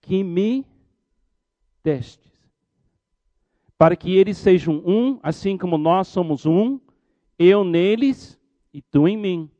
que 0.00 0.24
me 0.24 0.66
destes, 1.84 2.32
para 3.76 3.94
que 3.94 4.16
eles 4.16 4.38
sejam 4.38 4.82
um, 4.86 5.20
assim 5.22 5.58
como 5.58 5.76
nós 5.76 6.08
somos 6.08 6.46
um, 6.46 6.80
eu 7.38 7.64
neles 7.64 8.40
e 8.72 8.80
tu 8.80 9.06
em 9.06 9.16
mim. 9.16 9.50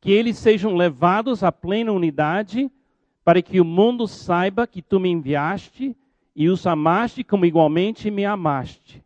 Que 0.00 0.12
eles 0.12 0.38
sejam 0.38 0.74
levados 0.74 1.42
à 1.42 1.52
plena 1.52 1.92
unidade, 1.92 2.70
para 3.26 3.42
que 3.42 3.60
o 3.60 3.64
mundo 3.64 4.06
saiba 4.06 4.68
que 4.68 4.80
tu 4.80 5.00
me 5.00 5.08
enviaste 5.08 5.96
e 6.32 6.48
os 6.48 6.64
amaste 6.64 7.24
como 7.24 7.44
igualmente 7.44 8.08
me 8.08 8.24
amaste. 8.24 9.04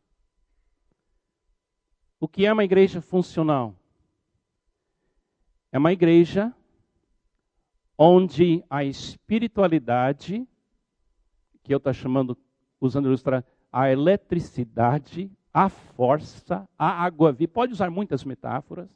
O 2.21 2.29
que 2.29 2.45
é 2.45 2.53
uma 2.53 2.62
igreja 2.62 3.00
funcional? 3.00 3.75
É 5.73 5.79
uma 5.79 5.91
igreja 5.91 6.55
onde 7.97 8.62
a 8.69 8.85
espiritualidade, 8.85 10.47
que 11.62 11.73
eu 11.73 11.79
estou 11.79 11.95
chamando, 11.95 12.37
usando 12.79 13.09
ilustrar, 13.09 13.43
a 13.73 13.91
eletricidade, 13.91 15.33
a 15.50 15.71
força, 15.71 16.69
a 16.79 17.05
água 17.05 17.33
viva, 17.33 17.53
pode 17.55 17.73
usar 17.73 17.89
muitas 17.89 18.23
metáforas, 18.23 18.91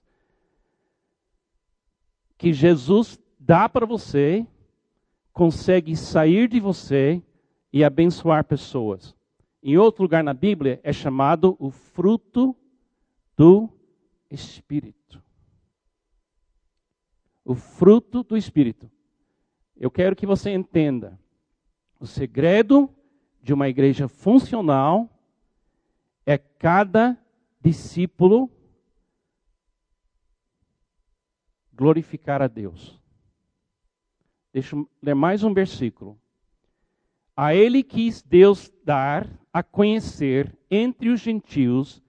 que 2.36 2.52
Jesus 2.52 3.18
dá 3.38 3.70
para 3.70 3.86
você, 3.86 4.46
consegue 5.34 5.94
sair 5.94 6.48
de 6.48 6.58
você 6.60 7.22
e 7.70 7.84
abençoar 7.84 8.44
pessoas. 8.44 9.14
Em 9.62 9.76
outro 9.76 10.04
lugar 10.04 10.24
na 10.24 10.32
Bíblia 10.32 10.80
é 10.82 10.92
chamado 10.92 11.56
o 11.58 11.70
fruto 11.70 12.56
do 13.36 13.68
Espírito. 14.30 15.22
O 17.44 17.54
fruto 17.54 18.22
do 18.22 18.36
Espírito 18.36 18.90
eu 19.76 19.90
quero 19.90 20.14
que 20.14 20.24
você 20.24 20.50
entenda 20.50 21.18
o 21.98 22.06
segredo 22.06 22.88
de 23.42 23.52
uma 23.52 23.68
igreja 23.68 24.08
funcional 24.08 25.10
é 26.24 26.38
cada 26.38 27.18
discípulo 27.60 28.50
glorificar 31.72 32.40
a 32.40 32.46
Deus. 32.46 32.98
Deixa 34.54 34.76
eu 34.76 34.88
ler 35.02 35.16
mais 35.16 35.42
um 35.42 35.52
versículo. 35.52 36.16
A 37.36 37.52
ele 37.56 37.82
quis 37.82 38.22
Deus 38.22 38.72
dar 38.84 39.28
a 39.52 39.64
conhecer 39.64 40.56
entre 40.70 41.08
os 41.08 41.20
gentios 41.20 42.00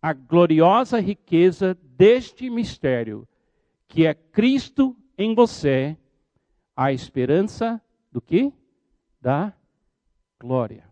a 0.00 0.14
gloriosa 0.14 0.98
riqueza 0.98 1.76
deste 1.98 2.48
mistério, 2.48 3.28
que 3.86 4.06
é 4.06 4.14
Cristo 4.14 4.96
em 5.18 5.34
você, 5.34 5.94
a 6.74 6.90
esperança 6.90 7.78
do 8.10 8.22
que? 8.22 8.50
Da 9.20 9.52
glória. 10.40 10.88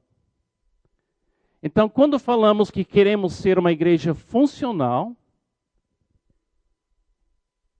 Então, 1.62 1.88
quando 1.88 2.18
falamos 2.18 2.70
que 2.70 2.84
queremos 2.84 3.32
ser 3.32 3.58
uma 3.58 3.72
igreja 3.72 4.12
funcional, 4.12 5.16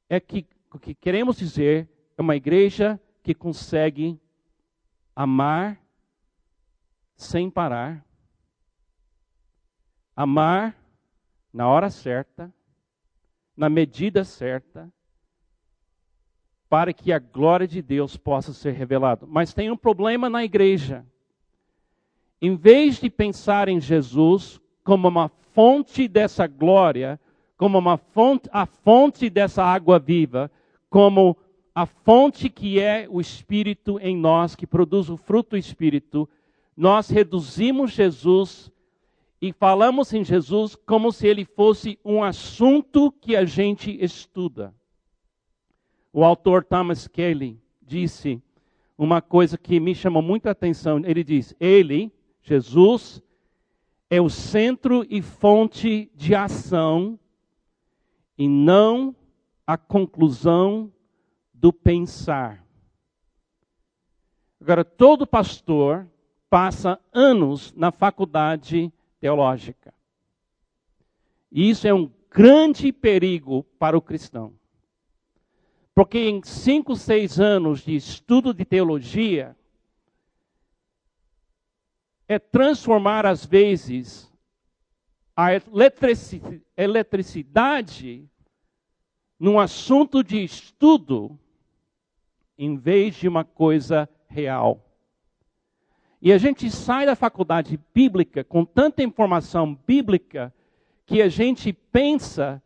é 0.09 0.19
que 0.19 0.47
o 0.73 0.79
que 0.79 0.95
queremos 0.95 1.37
dizer 1.37 1.87
é 2.17 2.23
uma 2.23 2.35
igreja 2.35 2.99
que 3.29 3.35
consegue 3.35 4.19
amar 5.15 5.79
sem 7.15 7.51
parar, 7.51 8.03
amar 10.17 10.75
na 11.53 11.69
hora 11.69 11.91
certa, 11.91 12.51
na 13.55 13.69
medida 13.69 14.25
certa, 14.25 14.91
para 16.71 16.95
que 16.95 17.13
a 17.13 17.19
glória 17.19 17.69
de 17.69 17.83
Deus 17.83 18.17
possa 18.17 18.55
ser 18.55 18.73
revelada. 18.73 19.27
Mas 19.27 19.53
tem 19.53 19.71
um 19.71 19.77
problema 19.77 20.31
na 20.31 20.43
igreja. 20.43 21.05
Em 22.41 22.57
vez 22.57 22.99
de 22.99 23.11
pensar 23.11 23.69
em 23.69 23.79
Jesus 23.79 24.59
como 24.83 25.07
uma 25.07 25.29
fonte 25.53 26.09
dessa 26.09 26.47
glória, 26.47 27.21
como 27.59 27.77
uma 27.77 27.99
fonte, 27.99 28.49
a 28.51 28.65
fonte 28.65 29.29
dessa 29.29 29.63
água 29.63 29.99
viva, 29.99 30.51
como 30.89 31.37
a 31.79 31.87
fonte 31.87 32.51
que 32.51 32.81
é 32.81 33.07
o 33.09 33.21
Espírito 33.21 34.01
em 34.01 34.17
nós, 34.17 34.57
que 34.57 34.67
produz 34.67 35.09
o 35.09 35.17
fruto 35.17 35.51
do 35.51 35.57
Espírito, 35.57 36.29
nós 36.77 37.09
reduzimos 37.09 37.93
Jesus 37.93 38.69
e 39.41 39.53
falamos 39.53 40.13
em 40.13 40.25
Jesus 40.25 40.75
como 40.75 41.13
se 41.13 41.29
ele 41.29 41.45
fosse 41.45 41.97
um 42.05 42.21
assunto 42.21 43.13
que 43.21 43.37
a 43.37 43.45
gente 43.45 43.97
estuda. 44.03 44.75
O 46.13 46.25
autor 46.25 46.65
Thomas 46.65 47.07
Kelly 47.07 47.57
disse 47.81 48.43
uma 48.99 49.23
coisa 49.23 49.57
que 49.57 49.79
me 49.79 49.95
chamou 49.95 50.21
muita 50.21 50.51
atenção. 50.51 51.01
Ele 51.05 51.23
diz: 51.23 51.55
Ele, 51.61 52.11
Jesus, 52.43 53.23
é 54.11 54.21
o 54.21 54.29
centro 54.29 55.07
e 55.09 55.23
fonte 55.23 56.11
de 56.17 56.35
ação 56.35 57.17
e 58.37 58.49
não 58.49 59.15
a 59.65 59.79
conclusão 59.79 60.93
do 61.61 61.73
pensar. 61.73 62.65
Agora, 64.61 64.85
todo 64.85 65.27
pastor 65.27 66.09
passa 66.49 67.01
anos 67.13 67.73
na 67.75 67.91
faculdade 67.91 68.93
teológica. 69.21 69.93
E 71.51 71.69
isso 71.69 71.87
é 71.87 71.93
um 71.93 72.11
grande 72.31 72.93
perigo 72.93 73.65
para 73.79 73.97
o 73.97 74.03
cristão. 74.03 74.53
Porque 75.95 76.19
em 76.29 76.43
cinco, 76.45 76.95
seis 76.95 77.41
anos 77.41 77.81
de 77.81 77.97
estudo 77.97 78.55
de 78.55 78.65
teologia, 78.65 79.57
é 82.29 82.39
transformar, 82.39 83.27
às 83.27 83.45
vezes, 83.45 84.31
a 85.35 85.49
eletricidade 86.77 88.29
num 89.39 89.59
assunto 89.59 90.23
de 90.23 90.43
estudo, 90.43 91.39
em 92.59 92.77
vez 92.77 93.15
de 93.15 93.29
uma 93.29 93.45
coisa 93.45 94.09
real. 94.29 94.85
E 96.21 96.33
a 96.33 96.39
gente 96.39 96.69
sai 96.71 97.07
da 97.07 97.15
faculdade 97.15 97.79
bíblica 97.95 98.43
com 98.43 98.65
tanta 98.65 99.03
informação 99.03 99.79
bíblica 99.87 100.53
que 101.07 101.23
a 101.23 101.29
gente 101.29 101.73
pensa 101.73 102.61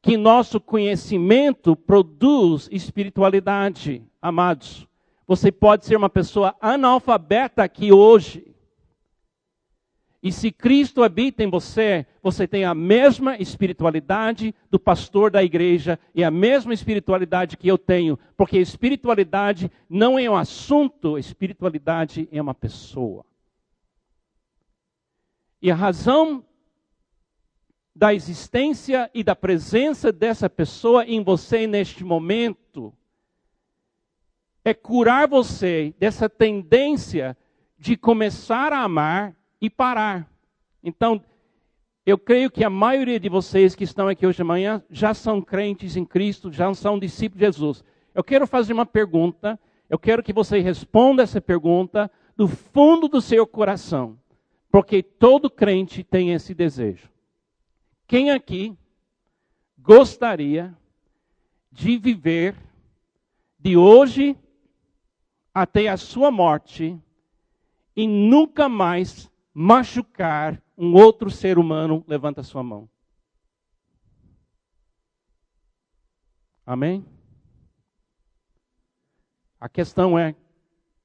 que 0.00 0.16
nosso 0.16 0.60
conhecimento 0.60 1.76
produz 1.76 2.68
espiritualidade, 2.70 4.02
amados. 4.20 4.86
Você 5.26 5.50
pode 5.50 5.84
ser 5.84 5.96
uma 5.96 6.10
pessoa 6.10 6.54
analfabeta 6.60 7.62
aqui 7.62 7.92
hoje. 7.92 8.51
E 10.22 10.30
se 10.30 10.52
Cristo 10.52 11.02
habita 11.02 11.42
em 11.42 11.50
você, 11.50 12.06
você 12.22 12.46
tem 12.46 12.64
a 12.64 12.74
mesma 12.74 13.36
espiritualidade 13.38 14.54
do 14.70 14.78
pastor 14.78 15.32
da 15.32 15.42
igreja 15.42 15.98
e 16.14 16.22
a 16.22 16.30
mesma 16.30 16.72
espiritualidade 16.72 17.56
que 17.56 17.66
eu 17.66 17.76
tenho, 17.76 18.16
porque 18.36 18.56
espiritualidade 18.58 19.68
não 19.90 20.16
é 20.16 20.30
um 20.30 20.36
assunto, 20.36 21.18
espiritualidade 21.18 22.28
é 22.30 22.40
uma 22.40 22.54
pessoa. 22.54 23.26
E 25.60 25.72
a 25.72 25.74
razão 25.74 26.44
da 27.94 28.14
existência 28.14 29.10
e 29.12 29.24
da 29.24 29.34
presença 29.34 30.12
dessa 30.12 30.48
pessoa 30.48 31.04
em 31.04 31.22
você 31.22 31.66
neste 31.66 32.04
momento 32.04 32.94
é 34.64 34.72
curar 34.72 35.26
você 35.26 35.92
dessa 35.98 36.28
tendência 36.28 37.36
de 37.76 37.96
começar 37.96 38.72
a 38.72 38.84
amar 38.84 39.36
e 39.62 39.70
parar. 39.70 40.28
Então, 40.82 41.24
eu 42.04 42.18
creio 42.18 42.50
que 42.50 42.64
a 42.64 42.68
maioria 42.68 43.20
de 43.20 43.28
vocês 43.28 43.76
que 43.76 43.84
estão 43.84 44.08
aqui 44.08 44.26
hoje 44.26 44.38
de 44.38 44.44
manhã 44.44 44.82
já 44.90 45.14
são 45.14 45.40
crentes 45.40 45.96
em 45.96 46.04
Cristo, 46.04 46.50
já 46.50 46.74
são 46.74 46.98
discípulos 46.98 47.38
de 47.38 47.46
Jesus. 47.46 47.84
Eu 48.12 48.24
quero 48.24 48.44
fazer 48.44 48.72
uma 48.72 48.84
pergunta, 48.84 49.58
eu 49.88 50.00
quero 50.00 50.20
que 50.20 50.32
você 50.32 50.58
responda 50.58 51.22
essa 51.22 51.40
pergunta 51.40 52.10
do 52.36 52.48
fundo 52.48 53.06
do 53.06 53.20
seu 53.20 53.46
coração, 53.46 54.18
porque 54.68 55.00
todo 55.00 55.48
crente 55.48 56.02
tem 56.02 56.32
esse 56.32 56.52
desejo. 56.52 57.08
Quem 58.08 58.32
aqui 58.32 58.76
gostaria 59.78 60.76
de 61.70 61.96
viver 61.98 62.56
de 63.60 63.76
hoje 63.76 64.36
até 65.54 65.86
a 65.86 65.96
sua 65.96 66.32
morte 66.32 66.98
e 67.94 68.08
nunca 68.08 68.68
mais 68.68 69.30
machucar 69.52 70.62
um 70.76 70.94
outro 70.94 71.30
ser 71.30 71.58
humano? 71.58 72.04
Levanta 72.06 72.42
sua 72.42 72.62
mão. 72.62 72.88
Amém? 76.64 77.04
A 79.60 79.68
questão 79.68 80.18
é 80.18 80.34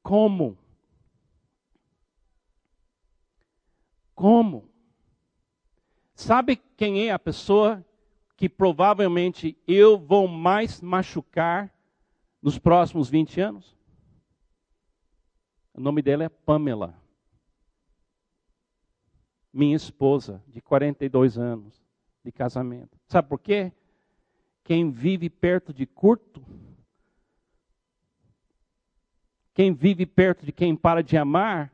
como? 0.02 0.58
Como? 4.16 4.70
Sabe 6.16 6.56
quem 6.56 7.08
é 7.08 7.12
a 7.12 7.20
pessoa 7.20 7.86
que 8.36 8.50
provavelmente 8.50 9.58
eu 9.68 9.98
vou 9.98 10.28
mais 10.28 10.82
machucar 10.82 11.72
nos 12.42 12.58
próximos 12.58 13.10
20 13.10 13.42
anos? 13.42 13.78
O 15.74 15.82
nome 15.82 16.02
dela 16.02 16.24
é 16.24 16.30
Pamela. 16.30 17.00
Minha 19.58 19.76
esposa, 19.76 20.39
de 20.48 20.62
42 20.62 21.36
anos 21.36 21.82
de 22.24 22.32
casamento. 22.32 22.96
Sabe 23.08 23.28
por 23.28 23.39
quê? 23.39 23.72
Quem 24.63 24.91
vive 24.91 25.32
perto 25.32 25.74
de 25.74 25.88
curto, 25.88 26.46
quem 29.56 29.74
vive 29.74 30.06
perto 30.06 30.46
de 30.46 30.52
quem 30.52 30.76
para 30.76 31.02
de 31.02 31.17
amar, 31.17 31.74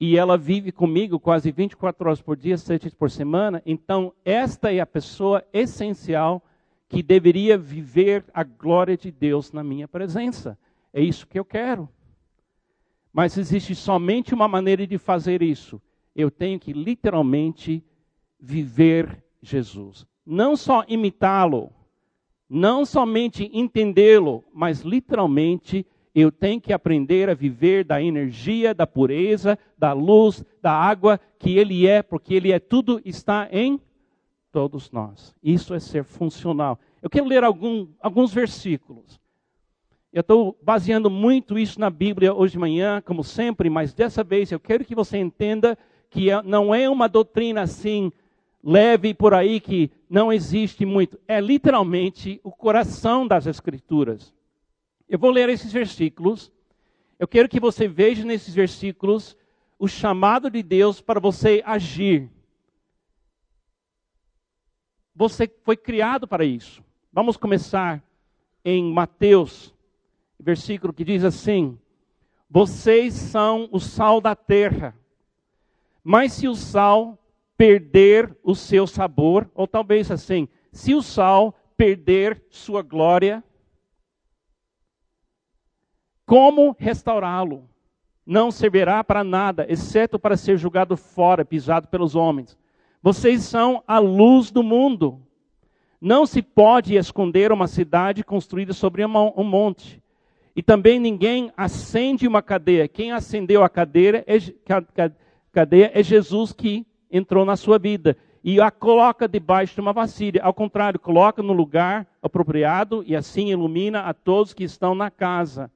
e 0.00 0.16
ela 0.16 0.38
vive 0.38 0.72
comigo 0.72 1.20
quase 1.20 1.52
24 1.52 2.06
horas 2.06 2.22
por 2.22 2.38
dia, 2.38 2.56
7 2.56 2.80
dias 2.80 2.94
por 2.94 3.10
semana, 3.10 3.62
então 3.66 4.14
esta 4.24 4.72
é 4.72 4.80
a 4.80 4.86
pessoa 4.86 5.44
essencial 5.52 6.42
que 6.88 7.02
deveria 7.02 7.58
viver 7.58 8.24
a 8.32 8.42
glória 8.42 8.96
de 8.96 9.10
Deus 9.10 9.52
na 9.52 9.62
minha 9.62 9.86
presença. 9.86 10.58
É 10.90 11.02
isso 11.02 11.26
que 11.26 11.38
eu 11.38 11.44
quero. 11.44 11.86
Mas 13.12 13.36
existe 13.36 13.74
somente 13.74 14.32
uma 14.32 14.48
maneira 14.48 14.86
de 14.86 14.96
fazer 14.96 15.42
isso. 15.42 15.78
Eu 16.18 16.32
tenho 16.32 16.58
que 16.58 16.72
literalmente 16.72 17.80
viver 18.40 19.22
Jesus. 19.40 20.04
Não 20.26 20.56
só 20.56 20.84
imitá-lo, 20.88 21.72
não 22.50 22.84
somente 22.84 23.48
entendê-lo, 23.52 24.44
mas 24.52 24.80
literalmente 24.80 25.86
eu 26.12 26.32
tenho 26.32 26.60
que 26.60 26.72
aprender 26.72 27.30
a 27.30 27.34
viver 27.34 27.84
da 27.84 28.02
energia, 28.02 28.74
da 28.74 28.84
pureza, 28.84 29.56
da 29.78 29.92
luz, 29.92 30.44
da 30.60 30.72
água 30.72 31.20
que 31.38 31.56
Ele 31.56 31.86
é, 31.86 32.02
porque 32.02 32.34
Ele 32.34 32.50
é 32.50 32.58
tudo, 32.58 33.00
está 33.04 33.48
em 33.52 33.80
todos 34.50 34.90
nós. 34.90 35.32
Isso 35.40 35.72
é 35.72 35.78
ser 35.78 36.02
funcional. 36.02 36.80
Eu 37.00 37.08
quero 37.08 37.26
ler 37.26 37.44
algum, 37.44 37.86
alguns 38.00 38.34
versículos. 38.34 39.20
Eu 40.12 40.22
estou 40.22 40.58
baseando 40.60 41.08
muito 41.08 41.56
isso 41.56 41.78
na 41.78 41.90
Bíblia 41.90 42.34
hoje 42.34 42.54
de 42.54 42.58
manhã, 42.58 43.00
como 43.00 43.22
sempre, 43.22 43.70
mas 43.70 43.94
dessa 43.94 44.24
vez 44.24 44.50
eu 44.50 44.58
quero 44.58 44.84
que 44.84 44.96
você 44.96 45.16
entenda 45.16 45.78
que 46.10 46.30
é, 46.30 46.42
não 46.42 46.74
é 46.74 46.88
uma 46.88 47.08
doutrina 47.08 47.62
assim 47.62 48.12
leve 48.62 49.14
por 49.14 49.34
aí 49.34 49.60
que 49.60 49.90
não 50.08 50.32
existe 50.32 50.84
muito. 50.84 51.18
É 51.26 51.40
literalmente 51.40 52.40
o 52.42 52.50
coração 52.50 53.26
das 53.26 53.46
Escrituras. 53.46 54.34
Eu 55.08 55.18
vou 55.18 55.30
ler 55.30 55.48
esses 55.48 55.72
versículos. 55.72 56.52
Eu 57.18 57.26
quero 57.26 57.48
que 57.48 57.60
você 57.60 57.88
veja 57.88 58.24
nesses 58.24 58.54
versículos 58.54 59.36
o 59.78 59.86
chamado 59.86 60.50
de 60.50 60.62
Deus 60.62 61.00
para 61.00 61.20
você 61.20 61.62
agir. 61.64 62.28
Você 65.14 65.50
foi 65.64 65.76
criado 65.76 66.28
para 66.28 66.44
isso. 66.44 66.82
Vamos 67.12 67.36
começar 67.36 68.02
em 68.64 68.92
Mateus, 68.92 69.74
versículo 70.38 70.92
que 70.92 71.04
diz 71.04 71.24
assim: 71.24 71.78
Vocês 72.50 73.14
são 73.14 73.68
o 73.72 73.80
sal 73.80 74.20
da 74.20 74.36
terra. 74.36 74.94
Mas 76.10 76.32
se 76.32 76.48
o 76.48 76.54
sal 76.54 77.18
perder 77.54 78.34
o 78.42 78.54
seu 78.54 78.86
sabor, 78.86 79.46
ou 79.54 79.68
talvez 79.68 80.10
assim, 80.10 80.48
se 80.72 80.94
o 80.94 81.02
sal 81.02 81.54
perder 81.76 82.42
sua 82.48 82.80
glória, 82.80 83.44
como 86.24 86.74
restaurá-lo? 86.78 87.68
Não 88.24 88.50
servirá 88.50 89.04
para 89.04 89.22
nada, 89.22 89.66
exceto 89.68 90.18
para 90.18 90.34
ser 90.38 90.56
julgado 90.56 90.96
fora, 90.96 91.44
pisado 91.44 91.88
pelos 91.88 92.14
homens. 92.14 92.56
Vocês 93.02 93.42
são 93.42 93.84
a 93.86 93.98
luz 93.98 94.50
do 94.50 94.62
mundo. 94.62 95.20
Não 96.00 96.24
se 96.24 96.40
pode 96.40 96.96
esconder 96.96 97.52
uma 97.52 97.66
cidade 97.66 98.24
construída 98.24 98.72
sobre 98.72 99.04
um 99.04 99.44
monte. 99.44 100.02
E 100.56 100.62
também 100.62 100.98
ninguém 100.98 101.52
acende 101.54 102.26
uma 102.26 102.40
cadeia. 102.40 102.88
Quem 102.88 103.12
acendeu 103.12 103.62
a 103.62 103.68
cadeira 103.68 104.24
é, 104.26 104.38
cadeia 105.58 105.90
é 105.92 106.04
Jesus 106.04 106.52
que 106.52 106.86
entrou 107.10 107.44
na 107.44 107.56
sua 107.56 107.80
vida 107.80 108.16
e 108.44 108.60
a 108.60 108.70
coloca 108.70 109.26
debaixo 109.26 109.74
de 109.74 109.80
uma 109.80 109.92
vasilha. 109.92 110.40
Ao 110.40 110.54
contrário, 110.54 111.00
coloca 111.00 111.42
no 111.42 111.52
lugar 111.52 112.06
apropriado 112.22 113.02
e 113.04 113.16
assim 113.16 113.50
ilumina 113.50 114.02
a 114.02 114.14
todos 114.14 114.54
que 114.54 114.62
estão 114.62 114.94
na 114.94 115.10
casa. 115.10 115.68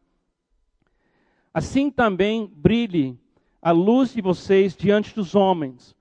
Assim 1.52 1.90
também 1.90 2.48
brilhe 2.54 3.18
a 3.60 3.72
luz 3.72 4.14
de 4.14 4.20
vocês 4.20 4.76
diante 4.76 5.16
dos 5.16 5.34
homens, 5.34 5.96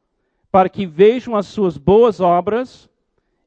para 0.51 0.69
que 0.69 0.85
vejam 0.85 1.35
as 1.35 1.47
suas 1.47 1.75
boas 1.75 2.19
obras 2.19 2.87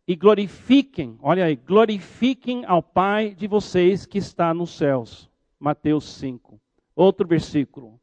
e 0.08 0.16
glorifiquem, 0.16 1.16
olha 1.22 1.44
aí, 1.44 1.54
glorifiquem 1.54 2.64
ao 2.66 2.82
Pai 2.82 3.36
de 3.36 3.46
vocês 3.46 4.04
que 4.04 4.18
está 4.18 4.52
nos 4.52 4.76
céus. 4.76 5.30
Mateus 5.60 6.12
5. 6.14 6.60
Outro 6.96 7.24
versículo. 7.24 8.00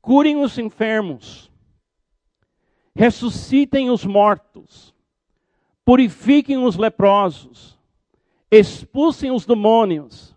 Curem 0.00 0.36
os 0.36 0.58
enfermos, 0.58 1.50
ressuscitem 2.94 3.90
os 3.90 4.04
mortos, 4.04 4.94
purifiquem 5.84 6.58
os 6.58 6.76
leprosos, 6.76 7.78
expulsem 8.50 9.30
os 9.30 9.44
demônios. 9.44 10.34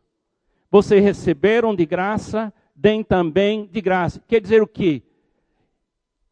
Vocês 0.70 1.04
receberam 1.04 1.76
de 1.76 1.86
graça, 1.86 2.54
deem 2.76 3.04
também 3.04 3.66
de 3.66 3.82
graça. 3.82 4.22
Quer 4.28 4.42
dizer 4.42 4.62
o 4.62 4.68
quê? 4.68 5.02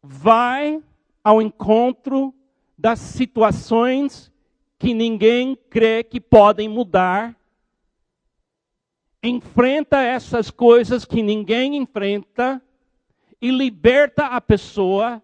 Vai 0.02 0.82
ao 1.22 1.40
encontro 1.40 2.34
das 2.76 2.98
situações 2.98 4.32
que 4.78 4.94
ninguém 4.94 5.54
crê 5.68 6.02
que 6.02 6.20
podem 6.20 6.68
mudar. 6.68 7.36
Enfrenta 9.22 10.00
essas 10.00 10.50
coisas 10.50 11.04
que 11.04 11.22
ninguém 11.22 11.76
enfrenta 11.76 12.62
e 13.40 13.50
liberta 13.50 14.26
a 14.26 14.40
pessoa 14.40 15.22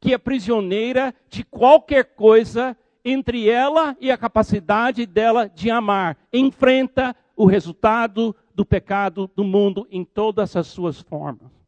que 0.00 0.14
é 0.14 0.18
prisioneira 0.18 1.14
de 1.28 1.44
qualquer 1.44 2.04
coisa 2.14 2.76
entre 3.04 3.48
ela 3.48 3.96
e 4.00 4.10
a 4.10 4.18
capacidade 4.18 5.06
dela 5.06 5.48
de 5.48 5.70
amar. 5.70 6.16
Enfrenta 6.32 7.14
o 7.36 7.46
resultado 7.46 8.34
do 8.54 8.64
pecado 8.64 9.30
do 9.34 9.44
mundo 9.44 9.86
em 9.90 10.04
todas 10.04 10.56
as 10.56 10.66
suas 10.66 11.00
formas. 11.00 11.58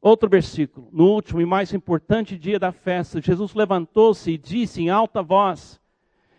Outro 0.00 0.30
versículo, 0.30 0.88
no 0.92 1.10
último 1.10 1.40
e 1.40 1.46
mais 1.46 1.74
importante 1.74 2.38
dia 2.38 2.58
da 2.58 2.72
festa, 2.72 3.20
Jesus 3.20 3.54
levantou-se 3.54 4.30
e 4.30 4.38
disse 4.38 4.80
em 4.80 4.88
alta 4.88 5.22
voz: 5.22 5.78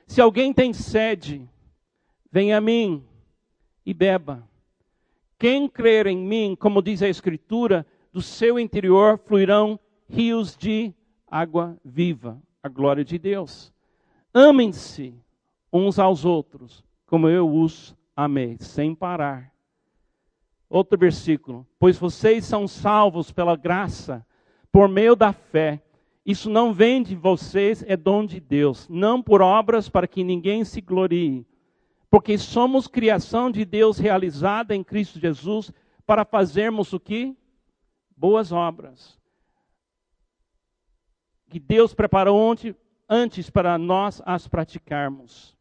Se 0.08 0.19
alguém 0.19 0.51
tem 0.51 0.73
sede, 0.73 1.47
venha 2.32 2.58
a 2.58 2.62
mim 2.62 3.06
e 3.86 3.93
beba. 3.93 4.47
Quem 5.38 5.67
crer 5.67 6.08
em 6.08 6.17
mim, 6.17 6.56
como 6.60 6.82
diz 6.82 7.01
a 7.01 7.10
Escritura, 7.10 7.86
do 8.12 8.21
seu 8.21 8.60
interior 8.60 9.17
fluirão 9.17 9.80
rios 10.08 10.56
de 10.56 10.93
água 11.28 11.78
viva, 11.84 12.41
a 12.62 12.67
glória 12.67 13.06
de 13.06 13.17
Deus. 13.17 13.74
Amem-se 14.34 15.15
uns 15.71 15.97
aos 15.97 16.26
outros, 16.26 16.84
como 17.06 17.30
eu 17.30 17.50
os 17.50 17.95
amei, 18.15 18.58
sem 18.60 18.93
parar. 18.93 19.52
Outro 20.69 20.97
versículo: 20.97 21.65
Pois 21.80 21.97
vocês 21.97 22.45
são 22.45 22.67
salvos 22.67 23.32
pela 23.32 23.56
graça, 23.56 24.26
por 24.71 24.88
meio 24.88 25.15
da 25.15 25.34
fé. 25.34 25.82
Isso 26.26 26.50
não 26.50 26.74
vem 26.74 27.02
de 27.02 27.15
vocês, 27.15 27.84
é 27.88 27.97
dom 27.97 28.26
de 28.26 28.39
Deus, 28.39 28.88
não 28.88 29.21
por 29.24 29.41
obras 29.41 29.89
para 29.89 30.08
que 30.08 30.24
ninguém 30.24 30.63
se 30.63 30.80
glorie. 30.80 31.45
Porque 32.10 32.38
somos 32.38 32.88
criação 32.88 33.50
de 33.50 33.65
Deus 33.65 33.97
realizada 33.97 34.76
em 34.76 34.84
Cristo 34.84 35.19
Jesus 35.19 35.74
para 36.06 36.24
fazermos 36.24 36.93
o 36.93 37.00
que? 37.00 37.36
Boas 38.22 38.52
obras 38.52 39.20
que 41.50 41.60
Deus 41.60 41.92
preparou 41.92 42.56
antes 43.10 43.50
para 43.50 43.80
nós 43.80 44.22
as 44.24 44.48
praticarmos. 44.48 45.58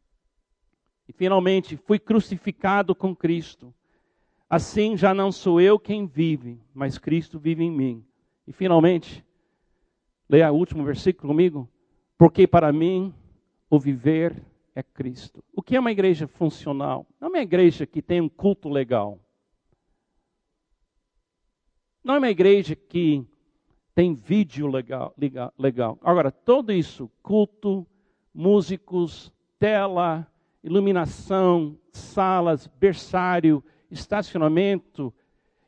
E 1.09 1.13
finalmente, 1.15 1.79
fui 1.79 1.99
crucificado 1.99 2.95
com 2.95 3.17
Cristo. 3.17 3.73
Assim 4.47 4.95
já 4.95 5.15
não 5.15 5.33
sou 5.33 5.59
eu 5.59 5.79
quem 5.79 6.07
vive, 6.07 6.61
mas 6.75 6.99
Cristo 6.99 7.39
vive 7.39 7.65
em 7.65 7.71
mim. 7.71 8.05
E 8.47 8.53
finalmente, 8.53 9.25
leia 10.29 10.53
o 10.53 10.55
último 10.55 10.85
versículo 10.85 11.29
comigo. 11.33 11.67
Porque 12.19 12.47
para 12.47 12.71
mim 12.75 13.15
o 13.71 13.81
viver 13.81 14.45
é 14.75 14.83
Cristo. 14.83 15.43
O 15.51 15.63
que 15.63 15.77
é 15.77 15.81
uma 15.81 15.93
igreja 15.93 16.29
funcional? 16.29 17.07
Não 17.19 17.29
é 17.29 17.31
uma 17.31 17.41
igreja 17.41 17.87
que 17.87 18.03
tem 18.03 18.21
um 18.21 18.29
culto 18.29 18.69
legal. 18.69 19.19
Não 22.03 22.15
é 22.15 22.19
uma 22.19 22.31
igreja 22.31 22.75
que 22.75 23.25
tem 23.95 24.15
vídeo 24.15 24.67
legal, 24.67 25.13
legal, 25.17 25.53
legal. 25.59 25.99
Agora, 26.03 26.31
tudo 26.31 26.73
isso, 26.73 27.11
culto, 27.23 27.87
músicos, 28.33 29.33
tela, 29.59 30.27
iluminação, 30.63 31.77
salas, 31.93 32.67
berçário, 32.67 33.63
estacionamento, 33.91 35.13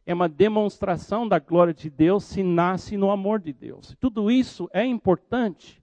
é 0.06 0.14
uma 0.14 0.28
demonstração 0.28 1.28
da 1.28 1.38
glória 1.38 1.74
de 1.74 1.90
Deus 1.90 2.24
se 2.24 2.42
nasce 2.42 2.96
no 2.96 3.10
amor 3.10 3.40
de 3.40 3.52
Deus. 3.52 3.96
Tudo 4.00 4.30
isso 4.30 4.68
é 4.72 4.84
importante, 4.84 5.82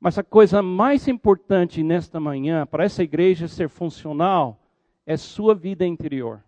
Mas 0.00 0.16
a 0.16 0.22
coisa 0.22 0.62
mais 0.62 1.08
importante 1.08 1.82
nesta 1.82 2.20
manhã, 2.20 2.64
para 2.64 2.84
essa 2.84 3.02
igreja 3.02 3.48
ser 3.48 3.68
funcional, 3.68 4.60
é 5.04 5.16
sua 5.16 5.56
vida 5.56 5.84
interior. 5.84 6.44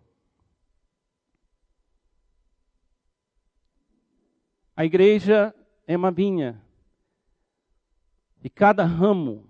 A 4.81 4.85
igreja 4.85 5.53
é 5.85 5.95
uma 5.95 6.09
vinha. 6.09 6.59
E 8.43 8.49
cada 8.49 8.83
ramo 8.83 9.45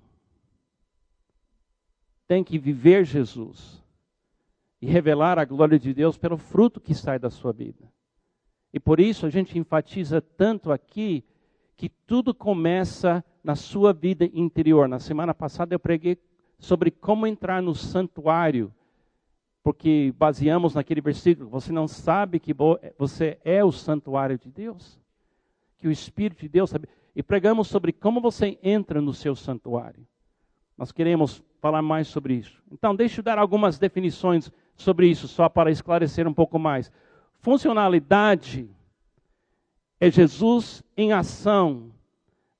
tem 2.28 2.44
que 2.44 2.60
viver 2.60 3.06
Jesus 3.06 3.82
e 4.82 4.86
revelar 4.86 5.40
a 5.40 5.46
glória 5.46 5.80
de 5.80 5.94
Deus 5.94 6.18
pelo 6.18 6.38
fruto 6.38 6.82
que 6.82 6.94
sai 6.94 7.18
da 7.18 7.30
sua 7.30 7.54
vida. 7.54 7.90
E 8.74 8.78
por 8.78 9.00
isso 9.00 9.26
a 9.26 9.30
gente 9.30 9.58
enfatiza 9.58 10.20
tanto 10.20 10.70
aqui 10.70 11.24
que 11.78 11.88
tudo 11.88 12.34
começa 12.34 13.24
na 13.42 13.56
sua 13.56 13.94
vida 13.94 14.26
interior. 14.34 14.86
Na 14.86 15.00
semana 15.00 15.34
passada 15.34 15.74
eu 15.74 15.80
preguei 15.80 16.18
sobre 16.60 16.92
como 16.92 17.26
entrar 17.26 17.62
no 17.62 17.74
santuário, 17.74 18.70
porque 19.64 20.14
baseamos 20.18 20.76
naquele 20.76 21.00
versículo: 21.00 21.48
você 21.50 21.72
não 21.72 21.88
sabe 21.88 22.38
que 22.38 22.54
você 22.98 23.40
é 23.46 23.64
o 23.64 23.72
santuário 23.72 24.38
de 24.38 24.52
Deus? 24.52 25.01
Que 25.82 25.88
o 25.88 25.92
Espírito 25.92 26.42
de 26.42 26.48
Deus 26.48 26.70
sabe. 26.70 26.88
E 27.16 27.24
pregamos 27.24 27.68
sobre 27.68 27.92
como 27.92 28.22
você 28.22 28.58
entra 28.62 29.02
no 29.02 29.14
seu 29.14 29.36
santuário. 29.36 30.06
Nós 30.78 30.92
queremos 30.92 31.44
falar 31.60 31.82
mais 31.82 32.08
sobre 32.08 32.36
isso. 32.36 32.62
Então, 32.72 32.96
deixa 32.96 33.20
eu 33.20 33.24
dar 33.24 33.38
algumas 33.38 33.78
definições 33.78 34.52
sobre 34.76 35.08
isso, 35.08 35.28
só 35.28 35.50
para 35.50 35.72
esclarecer 35.72 36.28
um 36.28 36.34
pouco 36.34 36.58
mais. 36.58 36.92
Funcionalidade 37.40 38.70
é 40.00 40.10
Jesus 40.10 40.84
em 40.96 41.12
ação 41.12 41.92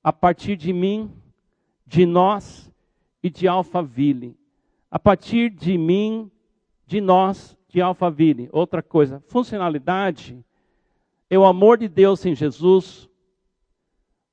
a 0.02 0.12
partir 0.12 0.56
de 0.56 0.72
mim, 0.72 1.10
de 1.86 2.04
nós 2.04 2.70
e 3.22 3.30
de 3.30 3.46
Alphaville. 3.46 4.36
A 4.90 4.98
partir 4.98 5.48
de 5.48 5.78
mim, 5.78 6.30
de 6.86 7.00
nós, 7.00 7.56
de 7.68 7.80
Alphaville. 7.80 8.48
Outra 8.52 8.82
coisa, 8.82 9.22
funcionalidade 9.28 10.44
é 11.30 11.38
o 11.38 11.46
amor 11.46 11.78
de 11.78 11.88
Deus 11.88 12.26
em 12.26 12.34
Jesus 12.34 13.08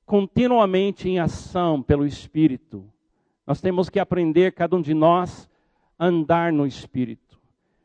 continuamente 0.10 1.08
em 1.08 1.20
ação 1.20 1.84
pelo 1.84 2.04
Espírito. 2.04 2.84
Nós 3.46 3.62
temos 3.62 3.92
que 3.92 4.00
aprender, 4.00 4.54
cada 4.54 4.76
um 4.76 4.82
de 4.82 4.96
nós, 4.96 5.48
a 6.00 6.08
andar 6.08 6.52
no 6.52 6.66
Espírito, 6.66 7.40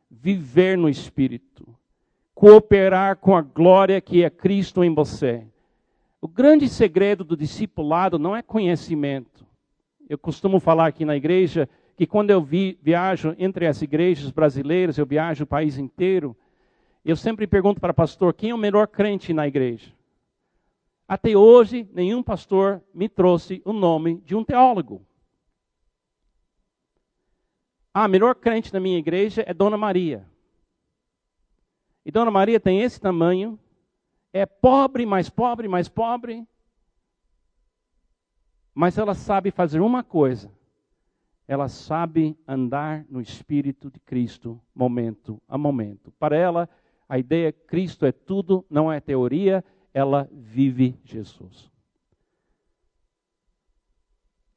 viver 0.09 0.75
no 0.75 0.89
Espírito, 0.89 1.67
cooperar 2.33 3.17
com 3.17 3.35
a 3.35 3.43
glória 3.43 4.01
que 4.01 4.23
é 4.23 4.29
Cristo 4.31 4.83
em 4.83 4.91
você. 4.91 5.45
O 6.19 6.27
grande 6.27 6.67
segredo 6.67 7.23
do 7.23 7.37
discipulado 7.37 8.17
não 8.17 8.35
é 8.35 8.41
conhecimento. 8.41 9.45
Eu 10.09 10.17
costumo 10.17 10.59
falar 10.59 10.87
aqui 10.87 11.05
na 11.05 11.15
igreja 11.15 11.69
que 11.95 12.07
quando 12.07 12.31
eu 12.31 12.41
vi, 12.41 12.75
viajo 12.81 13.35
entre 13.37 13.67
as 13.67 13.83
igrejas 13.83 14.31
brasileiras, 14.31 14.97
eu 14.97 15.05
viajo 15.05 15.43
o 15.43 15.47
país 15.47 15.77
inteiro, 15.77 16.35
eu 17.05 17.15
sempre 17.15 17.45
pergunto 17.45 17.79
para 17.79 17.91
o 17.91 17.95
pastor 17.95 18.33
quem 18.33 18.49
é 18.49 18.55
o 18.55 18.57
melhor 18.57 18.87
crente 18.87 19.31
na 19.31 19.47
igreja. 19.47 19.94
Até 21.07 21.37
hoje, 21.37 21.87
nenhum 21.93 22.23
pastor 22.23 22.81
me 22.93 23.07
trouxe 23.07 23.61
o 23.63 23.71
nome 23.71 24.21
de 24.21 24.35
um 24.35 24.43
teólogo. 24.43 25.05
A 27.93 28.07
melhor 28.07 28.35
crente 28.35 28.73
na 28.73 28.79
minha 28.79 28.97
igreja 28.97 29.43
é 29.45 29.53
Dona 29.53 29.77
Maria. 29.77 30.27
E 32.03 32.11
Dona 32.11 32.31
Maria 32.31 32.59
tem 32.59 32.81
esse 32.81 32.99
tamanho, 32.99 33.59
é 34.33 34.45
pobre, 34.45 35.05
mais 35.05 35.29
pobre, 35.29 35.67
mais 35.67 35.87
pobre. 35.87 36.45
Mas 38.73 38.97
ela 38.97 39.13
sabe 39.13 39.51
fazer 39.51 39.79
uma 39.79 40.03
coisa. 40.03 40.51
Ela 41.47 41.69
sabe 41.69 42.37
andar 42.47 43.05
no 43.07 43.21
Espírito 43.21 43.91
de 43.91 43.99
Cristo, 43.99 44.59
momento 44.73 45.41
a 45.47 45.57
momento. 45.57 46.11
Para 46.19 46.35
ela, 46.35 46.67
a 47.07 47.19
ideia 47.19 47.53
Cristo 47.53 48.05
é 48.05 48.11
tudo, 48.11 48.65
não 48.69 48.91
é 48.91 48.99
teoria, 48.99 49.63
ela 49.95 50.29
vive 50.29 50.99
Jesus. 51.05 51.71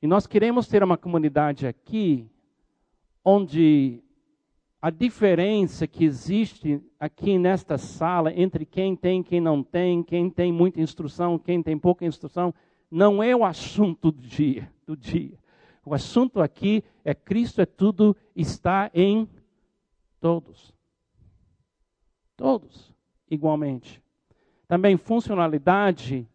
E 0.02 0.06
nós 0.08 0.26
queremos 0.26 0.66
ter 0.66 0.82
uma 0.82 0.98
comunidade 0.98 1.64
aqui 1.64 2.28
onde 3.24 4.02
a 4.82 4.90
diferença 4.90 5.86
que 5.86 6.04
existe 6.04 6.82
aqui 6.98 7.38
nesta 7.38 7.78
sala 7.78 8.32
entre 8.34 8.66
quem 8.66 8.96
tem, 8.96 9.22
quem 9.22 9.40
não 9.40 9.62
tem, 9.62 10.02
quem 10.02 10.28
tem 10.28 10.52
muita 10.52 10.80
instrução, 10.80 11.38
quem 11.38 11.62
tem 11.62 11.78
pouca 11.78 12.04
instrução, 12.04 12.52
não 12.90 13.22
é 13.22 13.34
o 13.34 13.44
assunto 13.44 14.10
do 14.10 14.20
dia, 14.20 14.68
do 14.84 14.96
dia. 14.96 15.38
O 15.84 15.94
assunto 15.94 16.40
aqui 16.40 16.82
é 17.04 17.14
Cristo 17.14 17.60
é 17.60 17.66
tudo, 17.66 18.16
está 18.34 18.90
em 18.92 19.28
todos. 20.18 20.74
Todos, 22.36 22.92
igualmente. 23.30 24.02
Também 24.68 24.98
funcionalidade 24.98 26.28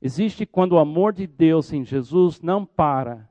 existe 0.00 0.46
quando 0.46 0.72
o 0.72 0.78
amor 0.78 1.12
de 1.12 1.26
Deus 1.26 1.72
em 1.72 1.84
Jesus 1.84 2.40
não 2.40 2.64
para 2.64 3.28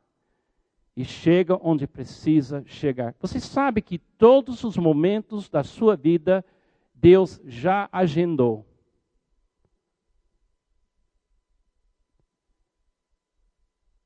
e 0.95 1.05
chega 1.05 1.57
onde 1.63 1.87
precisa 1.87 2.61
chegar. 2.65 3.15
Você 3.21 3.39
sabe 3.39 3.81
que 3.81 3.97
todos 3.97 4.65
os 4.65 4.75
momentos 4.75 5.49
da 5.49 5.63
sua 5.63 5.95
vida 5.95 6.43
Deus 6.93 7.41
já 7.45 7.87
agendou. 7.89 8.65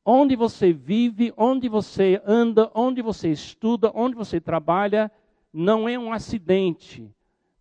Onde 0.06 0.36
você 0.36 0.72
vive, 0.72 1.34
onde 1.36 1.68
você 1.68 2.22
anda, 2.28 2.70
onde 2.76 3.02
você 3.02 3.32
estuda, 3.32 3.92
onde 3.96 4.16
você 4.16 4.39
trabalha, 4.39 5.12
não 5.52 5.89
é 5.89 5.98
um 5.98 6.13
acidente. 6.13 7.12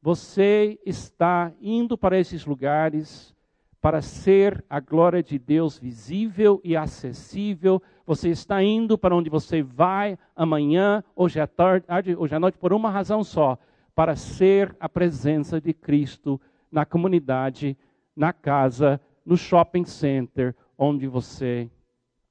Você 0.03 0.81
está 0.85 1.53
indo 1.61 1.97
para 1.97 2.19
esses 2.19 2.45
lugares 2.45 3.33
para 3.81 4.03
ser 4.03 4.65
a 4.69 4.81
glória 4.81 5.23
de 5.23 5.39
Deus 5.39 5.79
visível 5.79 6.61
e 6.65 6.77
acessível. 6.77 7.81
Você 8.05 8.29
está 8.29 8.61
indo 8.61 8.99
para 8.99 9.15
onde 9.15 9.31
você 9.31 9.63
vai 9.63 10.19
amanhã, 10.35 11.05
hoje 11.15 11.41
à 11.41 11.47
tarde, 11.47 12.17
hoje 12.17 12.35
à 12.35 12.41
noite, 12.41 12.59
por 12.59 12.73
uma 12.73 12.91
razão 12.91 13.23
só: 13.23 13.57
para 13.95 14.17
ser 14.17 14.75
a 14.81 14.89
presença 14.89 15.61
de 15.61 15.73
Cristo 15.73 16.41
na 16.71 16.85
comunidade, 16.85 17.77
na 18.15 18.33
casa, 18.33 19.01
no 19.25 19.37
shopping 19.37 19.85
center, 19.85 20.53
onde 20.77 21.07
você 21.07 21.71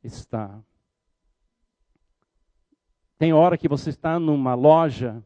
está. 0.03 0.59
Tem 3.17 3.31
hora 3.31 3.57
que 3.57 3.69
você 3.69 3.91
está 3.91 4.19
numa 4.19 4.55
loja 4.55 5.23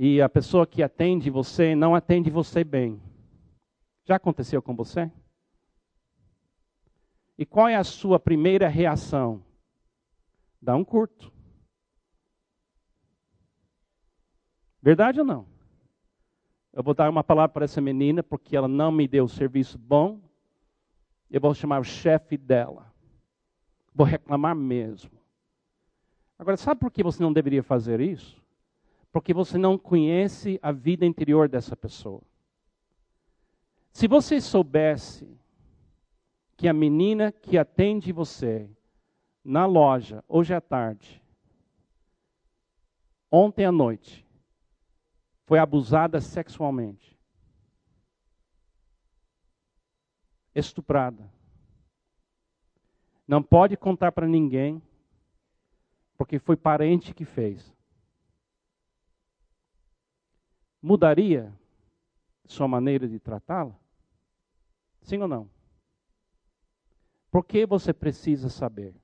e 0.00 0.22
a 0.22 0.28
pessoa 0.28 0.64
que 0.64 0.80
atende 0.80 1.28
você 1.28 1.74
não 1.74 1.92
atende 1.92 2.30
você 2.30 2.62
bem. 2.62 3.02
Já 4.04 4.14
aconteceu 4.14 4.62
com 4.62 4.72
você? 4.72 5.10
E 7.36 7.44
qual 7.44 7.66
é 7.66 7.74
a 7.74 7.82
sua 7.82 8.20
primeira 8.20 8.68
reação? 8.68 9.42
Dá 10.62 10.76
um 10.76 10.84
curto. 10.84 11.32
Verdade 14.80 15.18
ou 15.18 15.26
não? 15.26 15.48
Eu 16.72 16.84
vou 16.84 16.94
dar 16.94 17.10
uma 17.10 17.24
palavra 17.24 17.52
para 17.52 17.64
essa 17.64 17.80
menina 17.80 18.22
porque 18.22 18.56
ela 18.56 18.68
não 18.68 18.92
me 18.92 19.08
deu 19.08 19.24
o 19.24 19.28
serviço 19.28 19.76
bom. 19.76 20.20
Eu 21.28 21.40
vou 21.40 21.52
chamar 21.54 21.80
o 21.80 21.84
chefe 21.84 22.36
dela. 22.36 22.94
Vou 23.92 24.06
reclamar 24.06 24.54
mesmo. 24.54 25.10
Agora, 26.38 26.56
sabe 26.56 26.80
por 26.80 26.92
que 26.92 27.02
você 27.02 27.20
não 27.20 27.32
deveria 27.32 27.64
fazer 27.64 28.00
isso? 28.00 28.37
Porque 29.18 29.34
você 29.34 29.58
não 29.58 29.76
conhece 29.76 30.60
a 30.62 30.70
vida 30.70 31.04
interior 31.04 31.48
dessa 31.48 31.76
pessoa. 31.76 32.22
Se 33.90 34.06
você 34.06 34.40
soubesse 34.40 35.28
que 36.56 36.68
a 36.68 36.72
menina 36.72 37.32
que 37.32 37.58
atende 37.58 38.12
você 38.12 38.70
na 39.44 39.66
loja 39.66 40.22
hoje 40.28 40.54
à 40.54 40.60
tarde, 40.60 41.20
ontem 43.28 43.64
à 43.64 43.72
noite, 43.72 44.24
foi 45.46 45.58
abusada 45.58 46.20
sexualmente, 46.20 47.18
estuprada, 50.54 51.28
não 53.26 53.42
pode 53.42 53.76
contar 53.76 54.12
para 54.12 54.28
ninguém, 54.28 54.80
porque 56.16 56.38
foi 56.38 56.56
parente 56.56 57.12
que 57.12 57.24
fez. 57.24 57.76
Mudaria 60.80 61.52
sua 62.44 62.68
maneira 62.68 63.08
de 63.08 63.18
tratá-la? 63.18 63.74
Sim 65.02 65.20
ou 65.22 65.28
não? 65.28 65.50
Por 67.30 67.44
que 67.44 67.66
você 67.66 67.92
precisa 67.92 68.48
saber? 68.48 68.94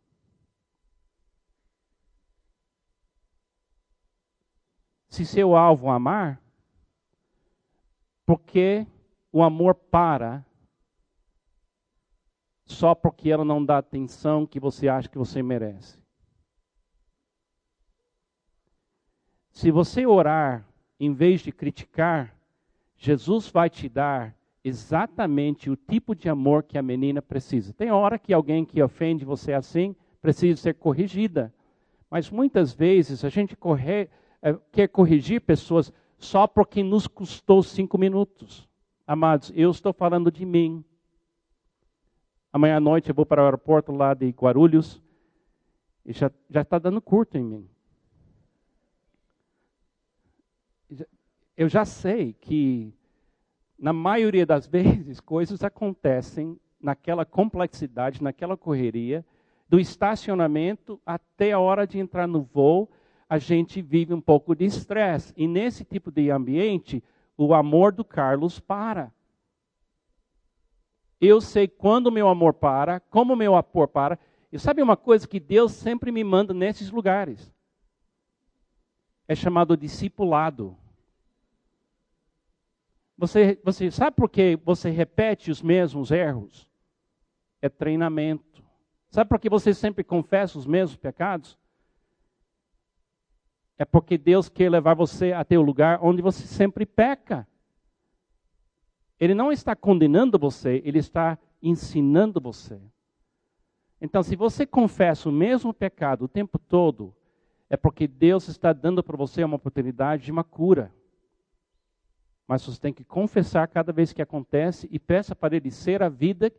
Se 5.09 5.25
seu 5.25 5.55
alvo 5.55 5.91
amar, 5.91 6.41
porque 8.27 8.87
o 9.31 9.43
amor 9.43 9.75
para 9.75 10.45
só 12.67 12.95
porque 12.95 13.31
ela 13.31 13.45
não 13.45 13.65
dá 13.65 13.79
atenção 13.79 14.47
que 14.47 14.59
você 14.59 14.89
acha 14.89 15.09
que 15.09 15.19
você 15.19 15.43
merece. 15.43 16.03
Se 19.53 19.71
você 19.71 20.07
orar 20.07 20.67
em 21.05 21.13
vez 21.13 21.41
de 21.41 21.53
criticar, 21.53 22.35
Jesus 22.97 23.49
vai 23.49 23.69
te 23.69 23.89
dar 23.89 24.35
exatamente 24.63 25.69
o 25.69 25.77
tipo 25.77 26.15
de 26.15 26.29
amor 26.29 26.63
que 26.63 26.79
a 26.79 26.83
menina 26.83 27.21
precisa. 27.21 27.73
Tem 27.73 27.91
hora 27.91 28.19
que 28.19 28.33
alguém 28.33 28.65
que 28.65 28.83
ofende 28.83 29.25
você 29.25 29.53
assim 29.53 29.95
precisa 30.23 30.61
ser 30.61 30.75
corrigida. 30.75 31.53
Mas 32.11 32.31
muitas 32.31 32.73
vezes 32.73 33.25
a 33.25 33.29
gente 33.29 33.55
corre, 33.55 34.09
é, 34.41 34.55
quer 34.73 34.89
corrigir 34.89 35.43
pessoas 35.43 35.93
só 36.17 36.47
porque 36.47 36.83
nos 36.83 37.07
custou 37.07 37.63
cinco 37.63 37.99
minutos. 37.99 38.67
Amados, 39.07 39.53
eu 39.55 39.71
estou 39.71 39.93
falando 39.93 40.31
de 40.31 40.47
mim. 40.47 40.83
Amanhã 42.51 42.77
à 42.77 42.81
noite 42.81 43.11
eu 43.11 43.15
vou 43.15 43.27
para 43.27 43.43
o 43.43 43.45
aeroporto 43.45 43.93
lá 43.93 44.15
de 44.15 44.31
Guarulhos 44.31 45.03
e 46.07 46.13
já 46.13 46.31
está 46.55 46.79
dando 46.79 47.03
curto 47.03 47.37
em 47.37 47.45
mim. 47.45 47.74
Eu 51.57 51.69
já 51.69 51.85
sei 51.85 52.33
que, 52.33 52.93
na 53.79 53.93
maioria 53.93 54.45
das 54.45 54.67
vezes, 54.69 55.21
coisas 55.21 55.63
acontecem 55.63 56.59
naquela 56.81 57.25
complexidade, 57.25 58.23
naquela 58.23 58.57
correria, 58.57 59.25
do 59.69 59.81
estacionamento 59.81 61.01
até 61.07 61.53
a 61.53 61.59
hora 61.59 61.87
de 61.87 61.99
entrar 61.99 62.27
no 62.27 62.43
voo, 62.43 62.91
a 63.29 63.39
gente 63.39 63.81
vive 63.81 64.13
um 64.13 64.21
pouco 64.21 64.55
de 64.55 64.65
estresse. 64.65 65.33
E 65.37 65.49
nesse 65.49 65.85
tipo 65.85 66.11
de 66.11 66.31
ambiente, 66.31 67.03
o 67.37 67.55
amor 67.55 67.93
do 67.93 68.05
Carlos 68.05 68.61
para. 68.61 69.13
Eu 71.21 71.41
sei 71.41 71.67
quando 71.67 72.13
meu 72.13 72.29
amor 72.29 72.55
para, 72.55 73.01
como 73.01 73.35
meu 73.35 73.55
amor 73.55 73.89
para. 73.89 74.19
E 74.53 74.59
sabe 74.59 74.83
uma 74.83 74.97
coisa 74.97 75.27
que 75.27 75.41
Deus 75.41 75.73
sempre 75.73 76.13
me 76.13 76.23
manda 76.23 76.53
nesses 76.53 76.91
lugares? 76.91 77.53
É 79.27 79.35
chamado 79.35 79.77
discipulado. 79.77 80.77
Você, 83.17 83.61
você 83.65 83.91
sabe 83.91 84.17
por 84.17 84.29
que 84.29 84.59
você 84.65 84.91
repete 84.91 85.51
os 85.51 85.63
mesmos 85.63 86.11
erros? 86.11 86.69
É 87.63 87.69
treinamento. 87.69 88.63
Sabe 89.11 89.29
por 89.29 89.39
que 89.39 89.49
você 89.49 89.73
sempre 89.73 90.03
confessa 90.03 90.59
os 90.59 90.67
mesmos 90.67 90.97
pecados? 90.97 91.57
É 93.79 93.85
porque 93.85 94.19
Deus 94.19 94.49
quer 94.49 94.71
levar 94.71 94.95
você 94.95 95.33
até 95.33 95.59
o 95.59 95.63
lugar 95.63 95.99
onde 96.03 96.21
você 96.21 96.47
sempre 96.47 96.85
peca. 96.85 97.47
Ele 99.19 99.35
não 99.35 99.53
está 99.53 99.77
condenando 99.77 100.39
você, 100.39 100.83
ele 100.85 100.99
está 100.99 101.39
ensinando 101.63 102.41
você. 102.41 102.81
Então, 104.01 104.23
se 104.23 104.37
você 104.37 104.67
confessa 104.67 105.29
o 105.29 105.33
mesmo 105.33 105.73
pecado 105.73 106.25
o 106.25 106.29
tempo 106.29 106.59
todo, 106.59 107.15
é 107.71 107.77
porque 107.77 108.07
Deus 108.07 108.49
está 108.49 108.73
dando 108.73 109.03
para 109.03 109.17
você 109.17 109.43
uma 109.43 109.57
oportunidade 109.57 110.25
de 110.25 110.33
uma 110.33 110.45
cura. 110.45 110.93
Mas 112.47 112.65
você 112.65 112.79
tem 112.81 112.93
que 112.93 113.05
confessar 113.05 113.67
cada 113.69 113.93
vez 113.93 114.13
que 114.13 114.21
acontece 114.21 114.89
e 114.91 114.99
peça 114.99 115.35
para 115.35 115.57
Ele 115.57 115.71
ser 115.71 116.03
a 116.03 116.09
vida 116.09 116.53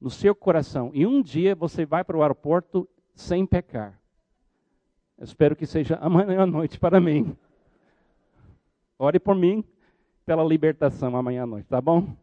no 0.00 0.10
seu 0.10 0.34
coração. 0.34 0.90
E 0.94 1.06
um 1.06 1.20
dia 1.20 1.54
você 1.54 1.84
vai 1.84 2.04
para 2.04 2.16
o 2.16 2.22
aeroporto 2.22 2.88
sem 3.14 3.44
pecar. 3.44 3.98
Eu 5.18 5.24
espero 5.24 5.54
que 5.54 5.66
seja 5.66 5.96
amanhã 6.00 6.42
à 6.42 6.46
noite 6.46 6.78
para 6.78 7.00
mim. 7.00 7.36
Ore 8.98 9.18
por 9.18 9.34
mim 9.34 9.64
pela 10.24 10.44
libertação 10.44 11.16
amanhã 11.16 11.42
à 11.42 11.46
noite, 11.46 11.66
tá 11.66 11.80
bom? 11.80 12.14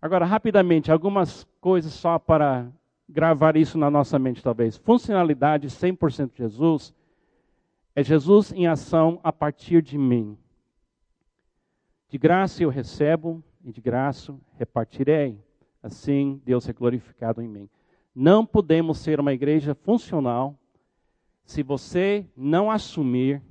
Agora, 0.00 0.26
rapidamente, 0.26 0.92
algumas 0.92 1.44
coisas 1.60 1.92
só 1.92 2.18
para 2.18 2.66
gravar 3.08 3.56
isso 3.56 3.78
na 3.78 3.90
nossa 3.90 4.18
mente, 4.18 4.42
talvez. 4.42 4.76
Funcionalidade 4.76 5.68
100% 5.68 6.32
de 6.32 6.38
Jesus 6.38 6.94
é 7.94 8.02
Jesus 8.02 8.52
em 8.52 8.66
ação 8.66 9.20
a 9.22 9.32
partir 9.32 9.80
de 9.80 9.96
mim. 9.96 10.36
De 12.14 12.18
graça 12.18 12.62
eu 12.62 12.68
recebo 12.68 13.42
e 13.64 13.72
de 13.72 13.80
graça 13.80 14.32
repartirei. 14.56 15.36
Assim 15.82 16.40
Deus 16.44 16.68
é 16.68 16.72
glorificado 16.72 17.42
em 17.42 17.48
mim. 17.48 17.68
Não 18.14 18.46
podemos 18.46 18.98
ser 18.98 19.18
uma 19.18 19.32
igreja 19.32 19.74
funcional 19.74 20.56
se 21.44 21.60
você 21.60 22.24
não 22.36 22.70
assumir 22.70 23.42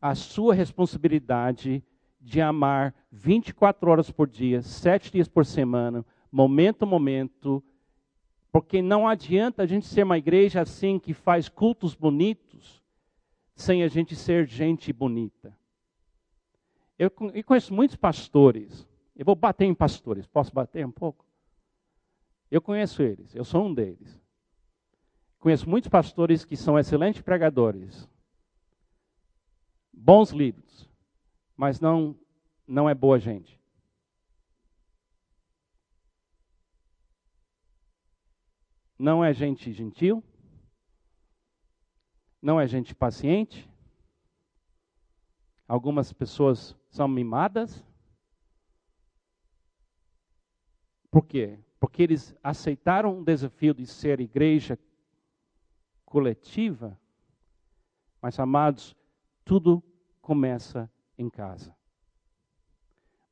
a 0.00 0.14
sua 0.14 0.54
responsabilidade 0.54 1.84
de 2.18 2.40
amar 2.40 2.94
24 3.12 3.90
horas 3.90 4.10
por 4.10 4.26
dia, 4.26 4.62
sete 4.62 5.12
dias 5.12 5.28
por 5.28 5.44
semana, 5.44 6.02
momento 6.32 6.84
a 6.84 6.86
momento, 6.86 7.62
porque 8.50 8.80
não 8.80 9.06
adianta 9.06 9.62
a 9.62 9.66
gente 9.66 9.84
ser 9.84 10.04
uma 10.04 10.16
igreja 10.16 10.62
assim 10.62 10.98
que 10.98 11.12
faz 11.12 11.50
cultos 11.50 11.94
bonitos 11.94 12.82
sem 13.54 13.82
a 13.82 13.88
gente 13.88 14.16
ser 14.16 14.46
gente 14.46 14.90
bonita. 14.90 15.54
Eu, 16.98 17.10
conheço 17.10 17.74
muitos 17.74 17.96
pastores. 17.96 18.86
Eu 19.14 19.24
vou 19.24 19.34
bater 19.34 19.64
em 19.64 19.74
pastores. 19.74 20.26
Posso 20.26 20.52
bater 20.52 20.86
um 20.86 20.92
pouco? 20.92 21.24
Eu 22.50 22.62
conheço 22.62 23.02
eles. 23.02 23.34
Eu 23.34 23.44
sou 23.44 23.66
um 23.66 23.74
deles. 23.74 24.20
Conheço 25.38 25.68
muitos 25.68 25.88
pastores 25.88 26.44
que 26.44 26.56
são 26.56 26.78
excelentes 26.78 27.20
pregadores, 27.20 28.08
bons 29.92 30.30
líderes, 30.30 30.88
mas 31.56 31.78
não, 31.78 32.18
não 32.66 32.88
é 32.88 32.94
boa 32.94 33.18
gente. 33.18 33.60
Não 38.98 39.24
é 39.24 39.32
gente 39.32 39.72
gentil, 39.72 40.24
não 42.42 42.58
é 42.58 42.66
gente 42.66 42.94
paciente. 42.94 43.70
Algumas 45.68 46.12
pessoas 46.12 46.76
são 46.88 47.08
mimadas. 47.08 47.84
Por 51.10 51.24
quê? 51.26 51.58
Porque 51.80 52.02
eles 52.02 52.34
aceitaram 52.42 53.18
um 53.18 53.24
desafio 53.24 53.74
de 53.74 53.86
ser 53.86 54.20
igreja 54.20 54.78
coletiva, 56.04 56.98
mas 58.22 58.38
amados, 58.38 58.96
tudo 59.44 59.82
começa 60.22 60.90
em 61.18 61.28
casa. 61.28 61.74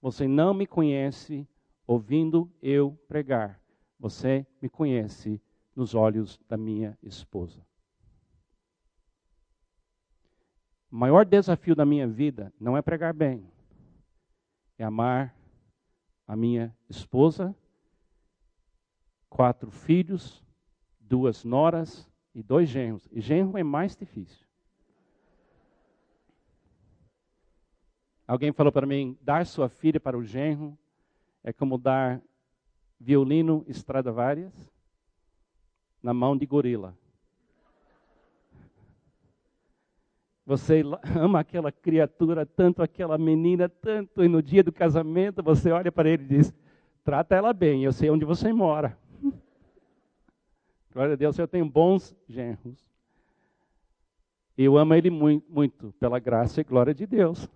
Você 0.02 0.26
não 0.28 0.52
me 0.52 0.66
conhece 0.66 1.48
ouvindo 1.86 2.50
eu 2.60 2.98
pregar, 3.08 3.60
você 3.98 4.46
me 4.60 4.68
conhece 4.68 5.40
nos 5.74 5.94
olhos 5.94 6.38
da 6.48 6.56
minha 6.56 6.98
esposa. 7.02 7.64
O 10.94 10.96
maior 10.96 11.24
desafio 11.24 11.74
da 11.74 11.85
minha 11.85 12.07
vida 12.07 12.52
não 12.61 12.76
é 12.76 12.80
pregar 12.80 13.12
bem, 13.12 13.44
é 14.78 14.85
amar 14.85 15.35
a 16.24 16.37
minha 16.37 16.72
esposa, 16.88 17.52
quatro 19.28 19.72
filhos, 19.72 20.40
duas 21.00 21.42
noras 21.42 22.09
e 22.33 22.44
dois 22.44 22.68
genros. 22.68 23.09
E 23.11 23.20
genro 23.20 23.59
é 23.59 23.64
mais 23.64 23.96
difícil. 23.96 24.46
Alguém 28.24 28.52
falou 28.52 28.70
para 28.70 28.87
mim: 28.87 29.18
dar 29.20 29.44
sua 29.46 29.68
filha 29.68 29.98
para 29.98 30.16
o 30.16 30.22
genro 30.22 30.78
é 31.42 31.52
como 31.52 31.76
dar 31.76 32.22
violino 33.00 33.64
Stradivarius 33.66 34.54
na 36.00 36.14
mão 36.14 36.37
de 36.37 36.46
gorila. 36.46 36.96
Você 40.46 40.83
ama 41.18 41.40
aquela 41.40 41.72
criatura 41.72 42.44
tanto, 42.44 42.83
aquela 42.83 43.16
menina 43.16 43.68
tanto, 43.68 44.22
e 44.22 44.28
no 44.28 44.42
dia 44.42 44.62
do 44.62 44.72
casamento 44.72 45.42
você 45.42 45.70
olha 45.70 45.90
para 45.90 46.09
ele 46.09 46.24
e 46.24 46.28
diz: 46.28 46.54
trata 47.02 47.35
ela 47.35 47.52
bem, 47.52 47.85
eu 47.85 47.92
sei 47.92 48.11
onde 48.11 48.24
você 48.24 48.52
mora. 48.52 48.98
Glória 50.92 51.14
a 51.14 51.16
Deus, 51.16 51.38
eu 51.38 51.48
tenho 51.48 51.68
bons 51.68 52.14
genros. 52.29 52.92
Eu 54.56 54.79
amo 54.79 54.94
ele 54.94 55.10
muito, 55.10 55.50
muito, 55.50 55.92
pela 55.98 56.21
graça 56.21 56.60
e 56.60 56.64
glória 56.64 56.94
de 56.94 57.06
Deus. 57.06 57.48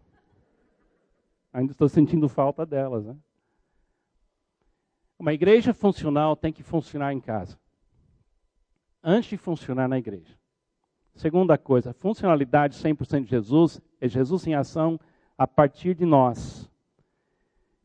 Ainda 1.53 1.71
estou 1.71 1.89
sentindo 1.89 2.29
falta 2.29 2.67
delas. 2.67 3.07
Né? 3.07 3.17
Uma 5.17 5.33
igreja 5.33 5.73
funcional 5.73 6.35
tem 6.35 6.53
que 6.53 6.62
funcionar 6.62 7.12
em 7.12 7.21
casa. 7.21 7.59
Antes 9.03 9.31
de 9.31 9.37
funcionar 9.37 9.89
na 9.89 9.97
igreja. 9.97 10.37
Segunda 11.19 11.59
coisa, 11.59 11.93
funcionalidade 11.93 12.77
100% 12.77 13.25
de 13.25 13.31
Jesus 13.31 13.83
é 14.01 14.07
Jesus 14.07 14.47
em 14.47 14.55
ação 14.55 15.01
a 15.37 15.49
partir 15.49 15.93
de 15.93 16.07
nós. 16.07 16.71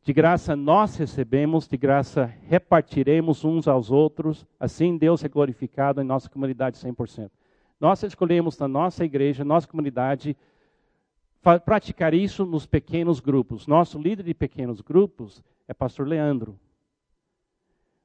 De 0.03 0.13
graça 0.13 0.55
nós 0.55 0.95
recebemos, 0.97 1.67
de 1.67 1.75
graça 1.75 2.31
repartiremos 2.43 3.43
uns 3.43 3.67
aos 3.67 3.89
outros, 3.89 4.45
assim 4.59 4.99
Deus 4.99 5.23
é 5.23 5.27
glorificado 5.27 5.99
em 5.99 6.03
nossa 6.03 6.29
comunidade 6.29 6.77
100%. 6.77 7.31
Nós 7.79 8.03
escolhemos 8.03 8.55
na 8.59 8.67
nossa 8.67 9.03
igreja, 9.03 9.43
nossa 9.43 9.67
comunidade, 9.67 10.37
praticar 11.65 12.13
isso 12.13 12.45
nos 12.45 12.67
pequenos 12.67 13.19
grupos. 13.19 13.65
Nosso 13.65 13.99
líder 13.99 14.25
de 14.25 14.35
pequenos 14.35 14.79
grupos 14.79 15.43
é 15.67 15.73
pastor 15.73 16.07
Leandro. 16.07 16.55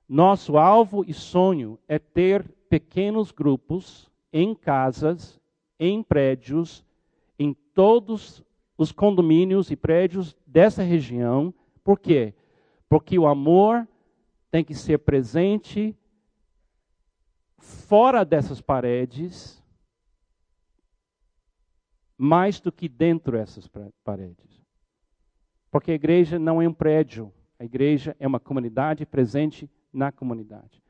Nosso 0.09 0.57
alvo 0.57 1.05
e 1.07 1.13
sonho 1.13 1.79
é 1.87 1.99
ter 1.99 2.49
pequenos 2.71 3.31
grupos 3.31 4.08
em 4.33 4.55
casas, 4.55 5.41
em 5.79 6.03
prédios, 6.03 6.85
em 7.39 7.55
todos 7.75 8.43
os 8.77 8.93
condomínios 8.93 9.71
e 9.71 9.77
prédios 9.77 10.37
dessa 10.47 10.83
região. 10.83 11.53
Por 11.83 11.99
quê? 11.99 12.35
Porque 12.89 13.19
o 13.19 13.27
amor 13.27 13.87
tem 14.51 14.65
que 14.65 14.75
ser 14.75 14.99
presente 14.99 15.97
fora 17.59 18.25
dessas 18.25 18.61
paredes, 18.61 19.63
mais 22.17 22.61
do 22.61 22.73
que 22.73 22.89
dentro 22.89 23.33
dessas 23.33 23.69
paredes. 24.03 24.65
Porque 25.71 25.93
a 25.93 25.95
igreja 25.95 26.39
não 26.39 26.63
é 26.63 26.69
um 26.69 26.73
prédio, 26.73 27.33
a 27.59 27.65
igreja 27.65 28.17
é 28.19 28.27
uma 28.27 28.41
comunidade 28.41 29.05
presente 29.05 29.71
na 29.93 30.11
comunidade. 30.11 30.83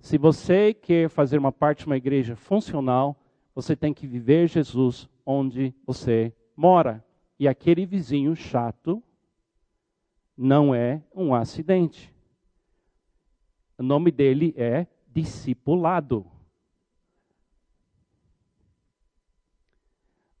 Se 0.00 0.18
você 0.18 0.72
quer 0.72 1.08
fazer 1.08 1.38
uma 1.38 1.52
parte 1.52 1.80
de 1.80 1.86
uma 1.86 1.96
igreja 1.96 2.36
funcional, 2.36 3.16
você 3.54 3.74
tem 3.74 3.92
que 3.92 4.06
viver 4.06 4.48
Jesus 4.48 5.08
onde 5.24 5.74
você 5.84 6.34
mora. 6.56 7.04
E 7.38 7.48
aquele 7.48 7.84
vizinho 7.84 8.34
chato 8.36 9.02
não 10.36 10.74
é 10.74 11.02
um 11.14 11.34
acidente. 11.34 12.14
O 13.78 13.82
nome 13.82 14.10
dele 14.10 14.54
é 14.56 14.86
discipulado. 15.08 16.26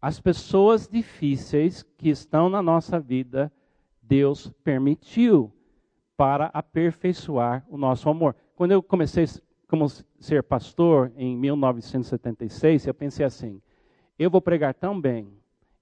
As 0.00 0.20
pessoas 0.20 0.86
difíceis 0.86 1.82
que 1.82 2.08
estão 2.08 2.48
na 2.48 2.62
nossa 2.62 3.00
vida, 3.00 3.52
Deus 4.00 4.52
permitiu 4.62 5.52
para 6.16 6.46
aperfeiçoar 6.46 7.66
o 7.68 7.76
nosso 7.76 8.08
amor. 8.08 8.36
Quando 8.54 8.72
eu 8.72 8.82
comecei 8.82 9.24
como 9.68 9.88
ser 9.88 10.42
pastor 10.42 11.12
em 11.16 11.36
1976, 11.36 12.86
eu 12.86 12.94
pensei 12.94 13.26
assim: 13.26 13.60
eu 14.18 14.30
vou 14.30 14.40
pregar 14.40 14.74
tão 14.74 15.00
bem, 15.00 15.24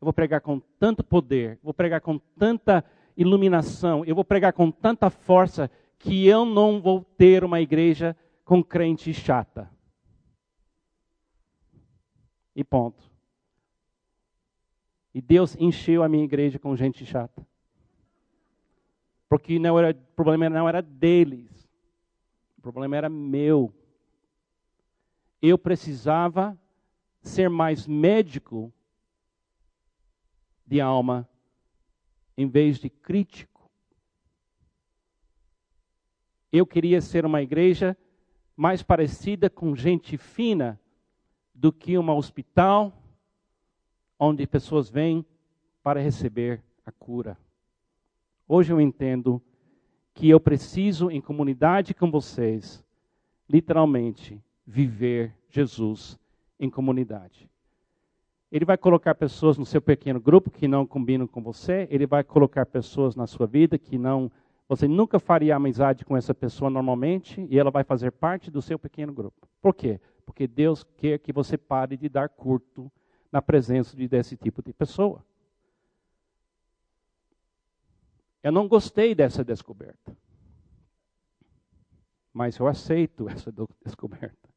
eu 0.00 0.04
vou 0.04 0.12
pregar 0.12 0.40
com 0.40 0.60
tanto 0.78 1.04
poder, 1.04 1.58
vou 1.62 1.74
pregar 1.74 2.00
com 2.00 2.18
tanta 2.38 2.84
iluminação, 3.16 4.04
eu 4.04 4.14
vou 4.14 4.24
pregar 4.24 4.52
com 4.52 4.70
tanta 4.70 5.10
força 5.10 5.70
que 5.98 6.26
eu 6.26 6.44
não 6.44 6.80
vou 6.80 7.04
ter 7.16 7.44
uma 7.44 7.60
igreja 7.60 8.16
com 8.44 8.62
crente 8.62 9.12
chata. 9.12 9.70
E 12.54 12.62
ponto. 12.62 13.02
E 15.14 15.20
Deus 15.20 15.56
encheu 15.58 16.02
a 16.02 16.08
minha 16.08 16.24
igreja 16.24 16.58
com 16.58 16.76
gente 16.76 17.06
chata. 17.06 17.46
Porque 19.28 19.58
não 19.58 19.78
era, 19.78 19.90
o 19.90 20.14
problema 20.14 20.50
não 20.50 20.68
era 20.68 20.82
deles. 20.82 21.53
Problema 22.64 22.96
era 22.96 23.10
meu. 23.10 23.74
Eu 25.42 25.58
precisava 25.58 26.58
ser 27.20 27.50
mais 27.50 27.86
médico 27.86 28.72
de 30.66 30.80
alma 30.80 31.28
em 32.34 32.48
vez 32.48 32.78
de 32.78 32.88
crítico. 32.88 33.70
Eu 36.50 36.66
queria 36.66 37.02
ser 37.02 37.26
uma 37.26 37.42
igreja 37.42 37.94
mais 38.56 38.82
parecida 38.82 39.50
com 39.50 39.76
gente 39.76 40.16
fina 40.16 40.80
do 41.54 41.70
que 41.70 41.98
um 41.98 42.10
hospital 42.16 42.98
onde 44.18 44.46
pessoas 44.46 44.88
vêm 44.88 45.22
para 45.82 46.00
receber 46.00 46.64
a 46.86 46.90
cura. 46.90 47.36
Hoje 48.48 48.72
eu 48.72 48.80
entendo 48.80 49.42
que 50.14 50.30
eu 50.30 50.38
preciso, 50.38 51.10
em 51.10 51.20
comunidade 51.20 51.92
com 51.92 52.10
vocês, 52.10 52.84
literalmente 53.50 54.40
viver 54.64 55.34
Jesus 55.50 56.18
em 56.58 56.70
comunidade. 56.70 57.50
Ele 58.50 58.64
vai 58.64 58.78
colocar 58.78 59.16
pessoas 59.16 59.58
no 59.58 59.66
seu 59.66 59.82
pequeno 59.82 60.20
grupo 60.20 60.50
que 60.50 60.68
não 60.68 60.86
combinam 60.86 61.26
com 61.26 61.42
você, 61.42 61.88
ele 61.90 62.06
vai 62.06 62.22
colocar 62.22 62.64
pessoas 62.64 63.16
na 63.16 63.26
sua 63.26 63.46
vida 63.46 63.76
que 63.76 63.98
não. 63.98 64.30
Você 64.68 64.86
nunca 64.86 65.18
faria 65.18 65.56
amizade 65.56 66.04
com 66.04 66.16
essa 66.16 66.32
pessoa 66.32 66.70
normalmente 66.70 67.44
e 67.50 67.58
ela 67.58 67.72
vai 67.72 67.82
fazer 67.82 68.12
parte 68.12 68.52
do 68.52 68.62
seu 68.62 68.78
pequeno 68.78 69.12
grupo. 69.12 69.48
Por 69.60 69.74
quê? 69.74 70.00
Porque 70.24 70.46
Deus 70.46 70.84
quer 70.96 71.18
que 71.18 71.32
você 71.32 71.58
pare 71.58 71.96
de 71.96 72.08
dar 72.08 72.28
curto 72.28 72.90
na 73.32 73.42
presença 73.42 73.96
de, 73.96 74.06
desse 74.06 74.36
tipo 74.36 74.62
de 74.62 74.72
pessoa. 74.72 75.24
Eu 78.44 78.52
não 78.52 78.68
gostei 78.68 79.14
dessa 79.14 79.42
descoberta. 79.42 80.14
Mas 82.30 82.58
eu 82.58 82.68
aceito 82.68 83.26
essa 83.30 83.50
descoberta. 83.82 84.50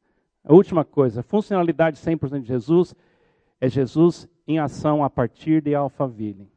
A 0.44 0.52
última 0.52 0.84
coisa, 0.84 1.22
funcionalidade 1.22 1.98
100% 1.98 2.42
de 2.42 2.46
Jesus 2.46 2.94
é 3.58 3.66
Jesus 3.66 4.28
em 4.46 4.58
ação 4.58 5.02
a 5.02 5.08
partir 5.08 5.62
de 5.62 5.74
Alphaville. 5.74 6.52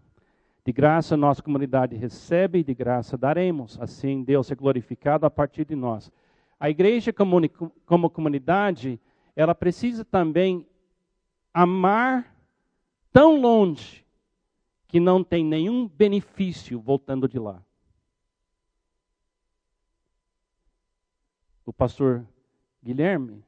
De 0.66 0.74
graça 0.74 1.16
nossa 1.16 1.42
comunidade 1.42 1.96
recebe 1.96 2.60
e 2.60 2.64
de 2.66 2.74
graça 2.74 3.18
daremos. 3.18 3.80
Assim 3.80 4.24
Deus 4.24 4.52
é 4.52 4.56
glorificado 4.56 5.26
a 5.26 5.30
partir 5.30 5.64
de 5.66 5.76
nós. 5.76 6.12
A 6.60 6.70
igreja 6.70 7.14
como 7.14 8.10
comunidade, 8.10 9.00
ela 9.38 9.56
precisa 9.56 10.04
também 10.04 10.68
amar 11.54 12.36
tão 13.12 13.40
longe 13.40 14.01
que 14.92 15.00
não 15.00 15.24
tem 15.24 15.42
nenhum 15.42 15.88
benefício 15.88 16.78
voltando 16.78 17.26
de 17.26 17.40
lá. 17.40 17.64
O 21.66 21.72
pastor 21.72 22.28
Guilherme 22.84 23.42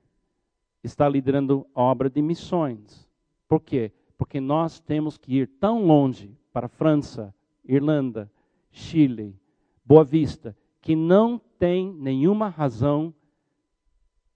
está 0.82 1.10
liderando 1.10 1.68
a 1.76 1.82
obra 1.82 2.10
de 2.10 2.22
missões. 2.22 3.06
Por 3.46 3.60
quê? 3.60 3.92
Porque 4.18 4.40
nós 4.40 4.80
temos 4.80 5.18
que 5.18 5.40
ir 5.40 5.48
tão 5.60 5.86
longe 5.86 6.34
para 6.54 6.70
França, 6.70 7.36
Irlanda, 7.66 8.32
Chile, 8.72 9.38
Boa 9.84 10.06
Vista, 10.06 10.56
que 10.82 10.96
não 10.96 11.38
tem 11.60 11.92
nenhuma 11.92 12.48
razão 12.48 13.14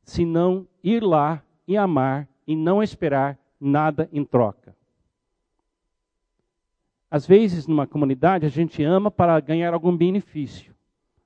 senão 0.04 0.68
ir 0.84 1.02
lá 1.02 1.42
e 1.66 1.78
amar 1.78 2.28
e 2.46 2.54
não 2.54 2.84
esperar 2.84 3.40
nada 3.58 4.10
em 4.12 4.26
troca. 4.26 4.67
Às 7.10 7.26
vezes, 7.26 7.68
numa 7.68 7.88
comunidade, 7.88 8.46
a 8.46 8.50
gente 8.50 8.84
ama 8.84 9.10
para 9.10 9.40
ganhar 9.40 9.74
algum 9.74 9.96
benefício. 9.96 10.76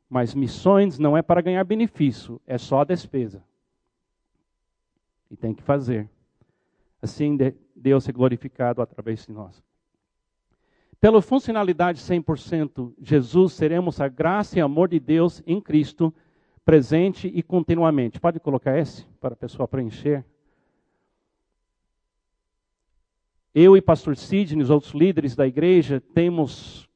Mas 0.10 0.36
missões 0.36 1.00
não 1.00 1.16
é 1.16 1.22
para 1.22 1.42
ganhar 1.42 1.64
benefício, 1.64 2.40
é 2.46 2.58
só 2.58 2.84
despesa. 2.84 3.44
E 5.30 5.36
tem 5.36 5.54
que 5.54 5.64
fazer. 5.64 6.10
Assim, 7.02 7.38
Deus 7.76 8.08
é 8.08 8.12
glorificado 8.12 8.82
através 8.82 9.26
de 9.26 9.32
nós. 9.32 9.64
Pela 11.00 11.20
funcionalidade 11.20 12.00
100%, 12.00 12.94
Jesus, 13.02 13.54
seremos 13.54 14.00
a 14.00 14.08
graça 14.08 14.60
e 14.60 14.62
amor 14.62 14.88
de 14.88 15.00
Deus 15.00 15.42
em 15.48 15.60
Cristo, 15.60 16.14
presente 16.64 17.28
e 17.34 17.42
continuamente. 17.42 18.20
Pode 18.20 18.40
colocar 18.40 18.78
esse 18.78 19.08
para 19.20 19.34
a 19.34 19.38
pessoa 19.38 19.68
preencher? 19.68 20.24
Eu 23.54 23.76
e 23.76 23.82
pastor 23.82 24.16
Sidney, 24.16 24.64
os 24.64 24.70
outros 24.70 24.94
líderes 24.94 25.36
da 25.36 25.46
igreja, 25.46 26.02
temos 26.14 26.90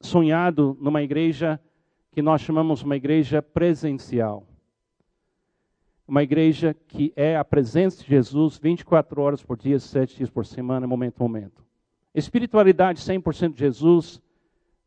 sonhado 0.00 0.76
numa 0.80 1.00
igreja 1.00 1.60
que 2.10 2.20
nós 2.20 2.40
chamamos 2.40 2.82
uma 2.82 2.96
igreja 2.96 3.40
presencial. 3.40 4.44
Uma 6.08 6.24
igreja 6.24 6.74
que 6.88 7.12
é 7.14 7.36
a 7.36 7.44
presença 7.44 8.02
de 8.02 8.08
Jesus 8.08 8.58
24 8.58 9.22
horas 9.22 9.40
por 9.40 9.56
dia, 9.56 9.78
7 9.78 10.16
dias 10.16 10.28
por 10.28 10.44
semana, 10.44 10.88
momento 10.88 11.20
a 11.20 11.22
momento. 11.22 11.64
Espiritualidade 12.12 13.00
100% 13.00 13.52
de 13.52 13.60
Jesus, 13.60 14.20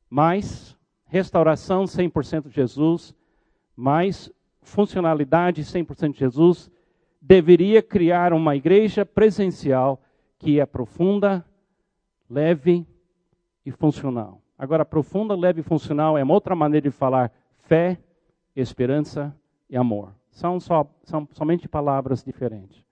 mais 0.10 0.78
restauração 1.06 1.86
100% 1.86 2.50
de 2.50 2.56
Jesus, 2.56 3.16
mais 3.74 4.30
funcionalidade 4.62 5.64
100% 5.64 6.12
de 6.12 6.20
Jesus, 6.20 6.70
deveria 7.22 7.82
criar 7.82 8.34
uma 8.34 8.54
igreja 8.54 9.06
presencial 9.06 10.02
que 10.42 10.60
é 10.60 10.66
profunda, 10.66 11.46
leve 12.28 12.88
e 13.64 13.72
funcional. 13.72 14.42
Agora, 14.58 14.84
profunda, 14.84 15.36
leve 15.36 15.62
e 15.62 15.64
funcional 15.64 16.18
é 16.18 16.24
uma 16.24 16.34
outra 16.34 16.56
maneira 16.56 16.90
de 16.90 16.96
falar 16.96 17.32
fé, 17.60 18.00
esperança 18.56 19.36
e 19.70 19.78
amor. 19.78 20.16
São, 20.32 20.60
só, 20.60 20.90
são 21.04 21.28
somente 21.34 21.68
palavras 21.68 22.24
diferentes. 22.24 22.84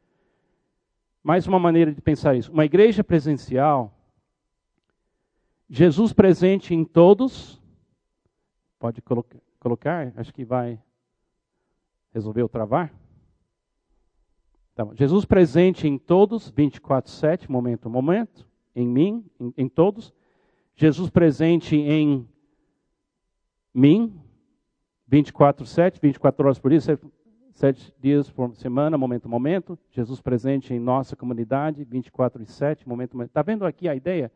Mais 1.23 1.47
uma 1.47 1.57
maneira 1.57 1.91
de 1.91 1.99
pensar 1.99 2.35
isso. 2.35 2.51
Uma 2.51 2.65
igreja 2.65 3.03
presencial, 3.03 3.91
Jesus 5.67 6.13
presente 6.13 6.75
em 6.75 6.85
todos, 6.85 7.59
pode 8.77 9.01
colocar, 9.59 10.13
acho 10.15 10.31
que 10.31 10.45
vai 10.45 10.79
resolver 12.13 12.43
o 12.43 12.49
travar. 12.49 12.93
Então, 14.79 14.95
Jesus 14.95 15.25
presente 15.25 15.89
em 15.89 15.97
todos, 15.97 16.49
24/7, 16.51 17.51
momento 17.51 17.89
a 17.89 17.91
momento, 17.91 18.47
em 18.73 18.87
mim, 18.87 19.25
em, 19.37 19.53
em 19.57 19.67
todos. 19.67 20.13
Jesus 20.73 21.09
presente 21.09 21.75
em 21.75 22.25
mim, 23.73 24.17
24, 25.05 25.65
7, 25.65 25.99
24 26.01 26.45
horas 26.45 26.59
por 26.59 26.71
dia, 26.71 26.79
sete 27.51 27.93
dias 27.99 28.31
por 28.31 28.55
semana, 28.55 28.97
momento 28.97 29.25
a 29.25 29.27
momento. 29.27 29.77
Jesus 29.91 30.21
presente 30.21 30.73
em 30.73 30.79
nossa 30.79 31.13
comunidade, 31.13 31.83
24 31.83 32.41
e 32.41 32.45
7, 32.45 32.87
momento 32.87 33.17
momento. 33.17 33.31
Está 33.31 33.41
vendo 33.41 33.65
aqui 33.65 33.89
a 33.89 33.95
ideia? 33.95 34.31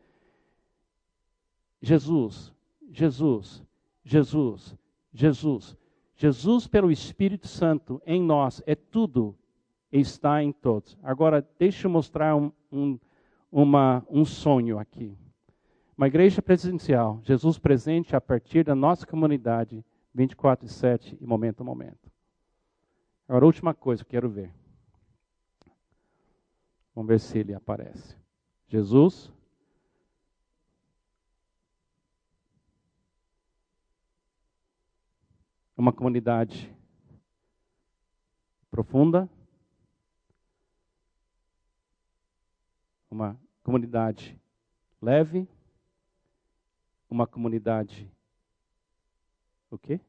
Jesus, 1.80 2.52
Jesus, 2.90 3.64
Jesus, 4.04 4.76
Jesus. 5.10 5.74
Jesus, 6.14 6.66
pelo 6.66 6.90
Espírito 6.90 7.48
Santo 7.48 7.98
em 8.04 8.20
nós, 8.22 8.62
é 8.66 8.74
tudo 8.74 9.34
está 10.00 10.42
em 10.42 10.52
todos. 10.52 10.98
Agora, 11.02 11.46
deixa 11.58 11.86
eu 11.86 11.90
mostrar 11.90 12.34
um, 12.34 12.50
um, 12.70 12.98
uma, 13.50 14.04
um 14.10 14.24
sonho 14.24 14.78
aqui. 14.78 15.16
Uma 15.96 16.08
igreja 16.08 16.42
presencial, 16.42 17.20
Jesus 17.22 17.58
presente 17.58 18.16
a 18.16 18.20
partir 18.20 18.64
da 18.64 18.74
nossa 18.74 19.06
comunidade, 19.06 19.84
24 20.12 20.66
e 20.66 20.68
7 20.68 21.16
e 21.20 21.26
momento 21.26 21.60
a 21.60 21.64
momento. 21.64 22.10
Agora, 23.28 23.46
última 23.46 23.72
coisa 23.72 24.04
que 24.04 24.10
quero 24.10 24.28
ver. 24.28 24.52
Vamos 26.94 27.08
ver 27.08 27.20
se 27.20 27.38
ele 27.38 27.54
aparece. 27.54 28.16
Jesus. 28.66 29.32
Uma 35.76 35.92
comunidade 35.92 36.72
profunda. 38.70 39.28
Uma 43.14 43.40
comunidade 43.62 44.36
leve. 45.00 45.46
Uma 47.08 47.28
comunidade 47.28 48.10
o 49.70 49.78
quê? 49.78 50.00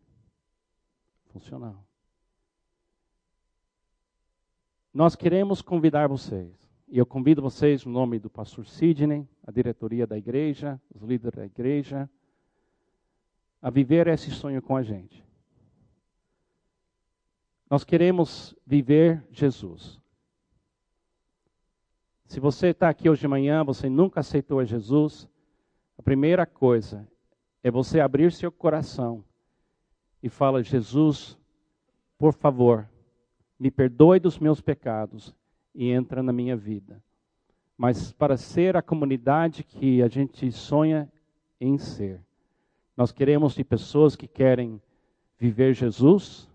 Funcional. 1.26 1.86
Nós 4.92 5.16
queremos 5.16 5.62
convidar 5.62 6.08
vocês, 6.08 6.52
e 6.88 6.98
eu 6.98 7.06
convido 7.06 7.44
vocês 7.44 7.86
no 7.86 7.92
nome 7.92 8.18
do 8.18 8.28
pastor 8.28 8.66
Sidney, 8.66 9.30
a 9.46 9.52
diretoria 9.52 10.08
da 10.08 10.18
igreja, 10.18 10.82
os 10.92 11.04
líderes 11.04 11.38
da 11.38 11.46
igreja, 11.46 12.10
a 13.62 13.70
viver 13.70 14.08
esse 14.08 14.32
sonho 14.32 14.64
com 14.64 14.76
a 14.76 14.82
gente. 14.82 15.24
Nós 17.70 17.84
queremos 17.84 18.56
viver 18.66 19.24
Jesus. 19.32 20.04
Se 22.26 22.40
você 22.40 22.70
está 22.70 22.90
aqui 22.90 23.08
hoje 23.10 23.22
de 23.22 23.28
manhã, 23.28 23.64
você 23.64 23.88
nunca 23.88 24.20
aceitou 24.20 24.66
Jesus, 24.66 25.30
a 25.98 26.02
primeira 26.02 26.46
coisa 26.46 27.08
é 27.64 27.70
você 27.70 28.00
abrir 28.00 28.32
seu 28.32 28.52
coração 28.52 29.24
e 30.24 30.28
fala: 30.28 30.64
Jesus, 30.64 31.38
por 32.18 32.34
favor, 32.34 32.90
me 33.60 33.70
perdoe 33.70 34.20
dos 34.20 34.40
meus 34.40 34.60
pecados 34.60 35.36
e 35.74 35.92
entra 35.92 36.24
na 36.24 36.34
minha 36.34 36.58
vida. 36.58 37.02
Mas 37.78 38.12
para 38.12 38.38
ser 38.38 38.76
a 38.76 38.82
comunidade 38.82 39.64
que 39.64 40.02
a 40.02 40.08
gente 40.08 40.52
sonha 40.52 41.12
em 41.62 41.78
ser, 41.78 42.20
nós 42.98 43.12
queremos 43.12 43.54
de 43.54 43.64
pessoas 43.64 44.16
que 44.16 44.28
querem 44.28 44.82
viver 45.38 45.74
Jesus, 45.74 46.50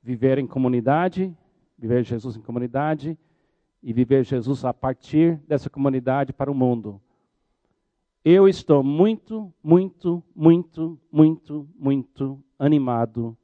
viver 0.00 0.38
em 0.38 0.46
comunidade, 0.46 1.36
viver 1.76 2.04
Jesus 2.04 2.36
em 2.36 2.40
comunidade 2.40 3.18
e 3.84 3.92
viver 3.92 4.24
Jesus 4.24 4.64
a 4.64 4.72
partir 4.72 5.36
dessa 5.46 5.68
comunidade 5.68 6.32
para 6.32 6.50
o 6.50 6.54
mundo. 6.54 6.98
Eu 8.24 8.48
estou 8.48 8.82
muito, 8.82 9.52
muito, 9.62 10.24
muito, 10.34 10.98
muito, 11.12 11.68
muito 11.78 12.42
animado 12.58 13.36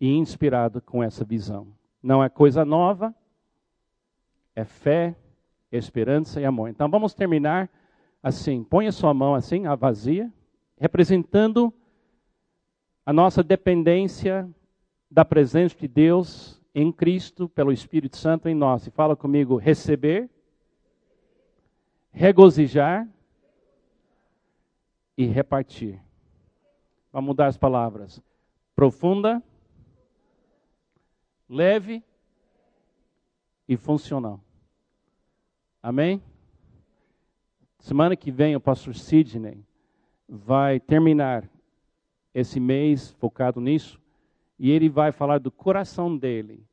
e 0.00 0.14
inspirado 0.14 0.80
com 0.80 1.02
essa 1.02 1.24
visão. 1.24 1.66
Não 2.00 2.22
é 2.22 2.28
coisa 2.28 2.64
nova, 2.64 3.12
é 4.54 4.64
fé, 4.64 5.16
esperança 5.72 6.40
e 6.40 6.44
amor. 6.44 6.68
Então 6.68 6.88
vamos 6.88 7.12
terminar 7.12 7.68
assim. 8.22 8.62
Põe 8.62 8.86
a 8.86 8.92
sua 8.92 9.12
mão 9.12 9.34
assim, 9.34 9.66
a 9.66 9.74
vazia, 9.74 10.32
representando 10.78 11.74
a 13.04 13.12
nossa 13.12 13.42
dependência 13.42 14.48
da 15.10 15.24
presença 15.24 15.76
de 15.76 15.88
Deus 15.88 16.62
em 16.78 16.92
Cristo 16.92 17.48
pelo 17.48 17.72
Espírito 17.72 18.18
Santo 18.18 18.50
em 18.50 18.54
nós. 18.54 18.86
E 18.86 18.90
fala 18.90 19.16
comigo: 19.16 19.56
receber, 19.56 20.28
regozijar 22.12 23.08
e 25.16 25.24
repartir. 25.24 25.98
Vamos 27.10 27.28
mudar 27.28 27.46
as 27.46 27.56
palavras. 27.56 28.22
Profunda, 28.74 29.42
leve 31.48 32.04
e 33.66 33.74
funcional. 33.74 34.38
Amém? 35.82 36.22
Semana 37.78 38.14
que 38.14 38.30
vem 38.30 38.54
o 38.54 38.60
pastor 38.60 38.94
Sidney 38.94 39.64
vai 40.28 40.78
terminar 40.78 41.48
esse 42.34 42.60
mês 42.60 43.12
focado 43.12 43.62
nisso 43.62 43.98
e 44.58 44.70
ele 44.70 44.88
vai 44.88 45.12
falar 45.12 45.38
do 45.38 45.50
coração 45.50 46.16
dele, 46.16 46.64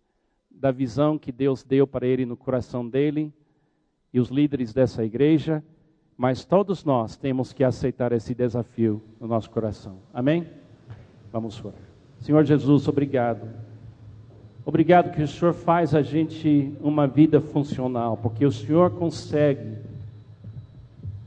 da 0.50 0.72
visão 0.72 1.18
que 1.18 1.32
Deus 1.32 1.64
deu 1.64 1.86
para 1.86 2.08
ele 2.08 2.26
no 2.26 2.38
coração 2.38 2.88
dele 2.88 3.34
e 4.14 4.20
os 4.20 4.30
líderes 4.30 4.74
dessa 4.74 5.04
igreja 5.04 5.64
mas 6.18 6.46
todos 6.46 6.84
nós 6.84 7.16
temos 7.16 7.52
que 7.52 7.64
aceitar 7.64 8.12
esse 8.12 8.34
desafio 8.34 9.02
no 9.20 9.28
nosso 9.28 9.50
coração. 9.50 9.98
Amém? 10.14 10.48
Vamos 11.32 11.60
orar. 11.64 11.80
Senhor 12.20 12.44
Jesus, 12.46 12.88
obrigado. 12.88 13.48
Obrigado 14.66 15.12
que 15.12 15.22
o 15.22 15.28
Senhor 15.28 15.54
faz 15.54 15.94
a 15.94 16.02
gente 16.02 16.74
uma 16.80 17.08
vida 17.08 17.42
funcional, 17.42 18.16
porque 18.16 18.46
o 18.46 18.52
Senhor 18.52 18.92
consegue, 18.92 19.78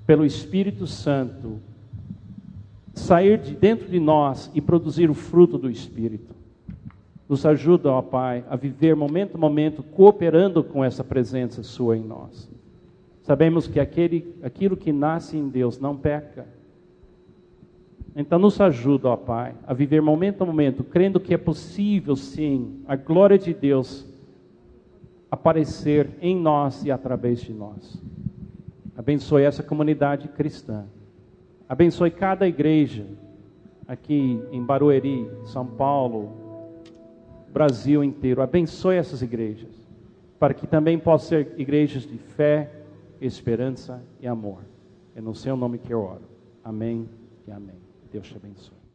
pelo 0.06 0.24
Espírito 0.24 0.86
Santo, 0.86 1.60
sair 2.94 3.38
de 3.38 3.54
dentro 3.54 3.88
de 3.88 4.00
nós 4.00 4.50
e 4.54 4.60
produzir 4.60 5.10
o 5.10 5.14
fruto 5.14 5.58
do 5.58 5.68
Espírito. 5.68 6.34
Nos 7.28 7.44
ajuda, 7.44 7.90
ó 7.90 8.00
Pai, 8.00 8.44
a 8.48 8.54
viver 8.54 8.94
momento 8.94 9.34
a 9.34 9.38
momento 9.38 9.82
cooperando 9.82 10.62
com 10.62 10.84
essa 10.84 11.02
presença 11.02 11.62
Sua 11.62 11.96
em 11.96 12.02
nós. 12.02 12.48
Sabemos 13.22 13.66
que 13.66 13.80
aquele, 13.80 14.36
aquilo 14.42 14.76
que 14.76 14.92
nasce 14.92 15.36
em 15.36 15.48
Deus 15.48 15.80
não 15.80 15.96
peca. 15.96 16.46
Então 18.14 18.38
nos 18.38 18.60
ajuda, 18.60 19.08
ó 19.08 19.16
Pai, 19.16 19.54
a 19.66 19.74
viver 19.74 20.00
momento 20.00 20.42
a 20.42 20.46
momento, 20.46 20.84
crendo 20.84 21.18
que 21.18 21.34
é 21.34 21.36
possível 21.36 22.14
sim 22.14 22.80
a 22.86 22.94
glória 22.94 23.36
de 23.36 23.52
Deus 23.52 24.06
aparecer 25.28 26.10
em 26.22 26.36
nós 26.36 26.84
e 26.84 26.90
através 26.90 27.40
de 27.40 27.52
nós. 27.52 28.00
Abençoe 28.96 29.42
essa 29.42 29.62
comunidade 29.62 30.28
cristã. 30.28 30.84
Abençoe 31.68 32.10
cada 32.10 32.46
igreja 32.46 33.06
aqui 33.88 34.40
em 34.52 34.62
Barueri, 34.62 35.28
São 35.44 35.66
Paulo, 35.66 36.45
Brasil 37.56 38.04
inteiro. 38.04 38.42
Abençoe 38.42 38.96
essas 38.96 39.22
igrejas, 39.22 39.74
para 40.38 40.52
que 40.52 40.66
também 40.66 40.98
possam 40.98 41.28
ser 41.30 41.54
igrejas 41.56 42.02
de 42.02 42.18
fé, 42.18 42.70
esperança 43.18 44.02
e 44.20 44.26
amor. 44.26 44.58
É 45.14 45.22
no 45.22 45.34
seu 45.34 45.56
nome 45.56 45.78
que 45.78 45.90
eu 45.90 46.00
oro. 46.00 46.28
Amém 46.62 47.08
e 47.48 47.50
amém. 47.50 47.80
Deus 48.12 48.28
te 48.28 48.36
abençoe. 48.36 48.85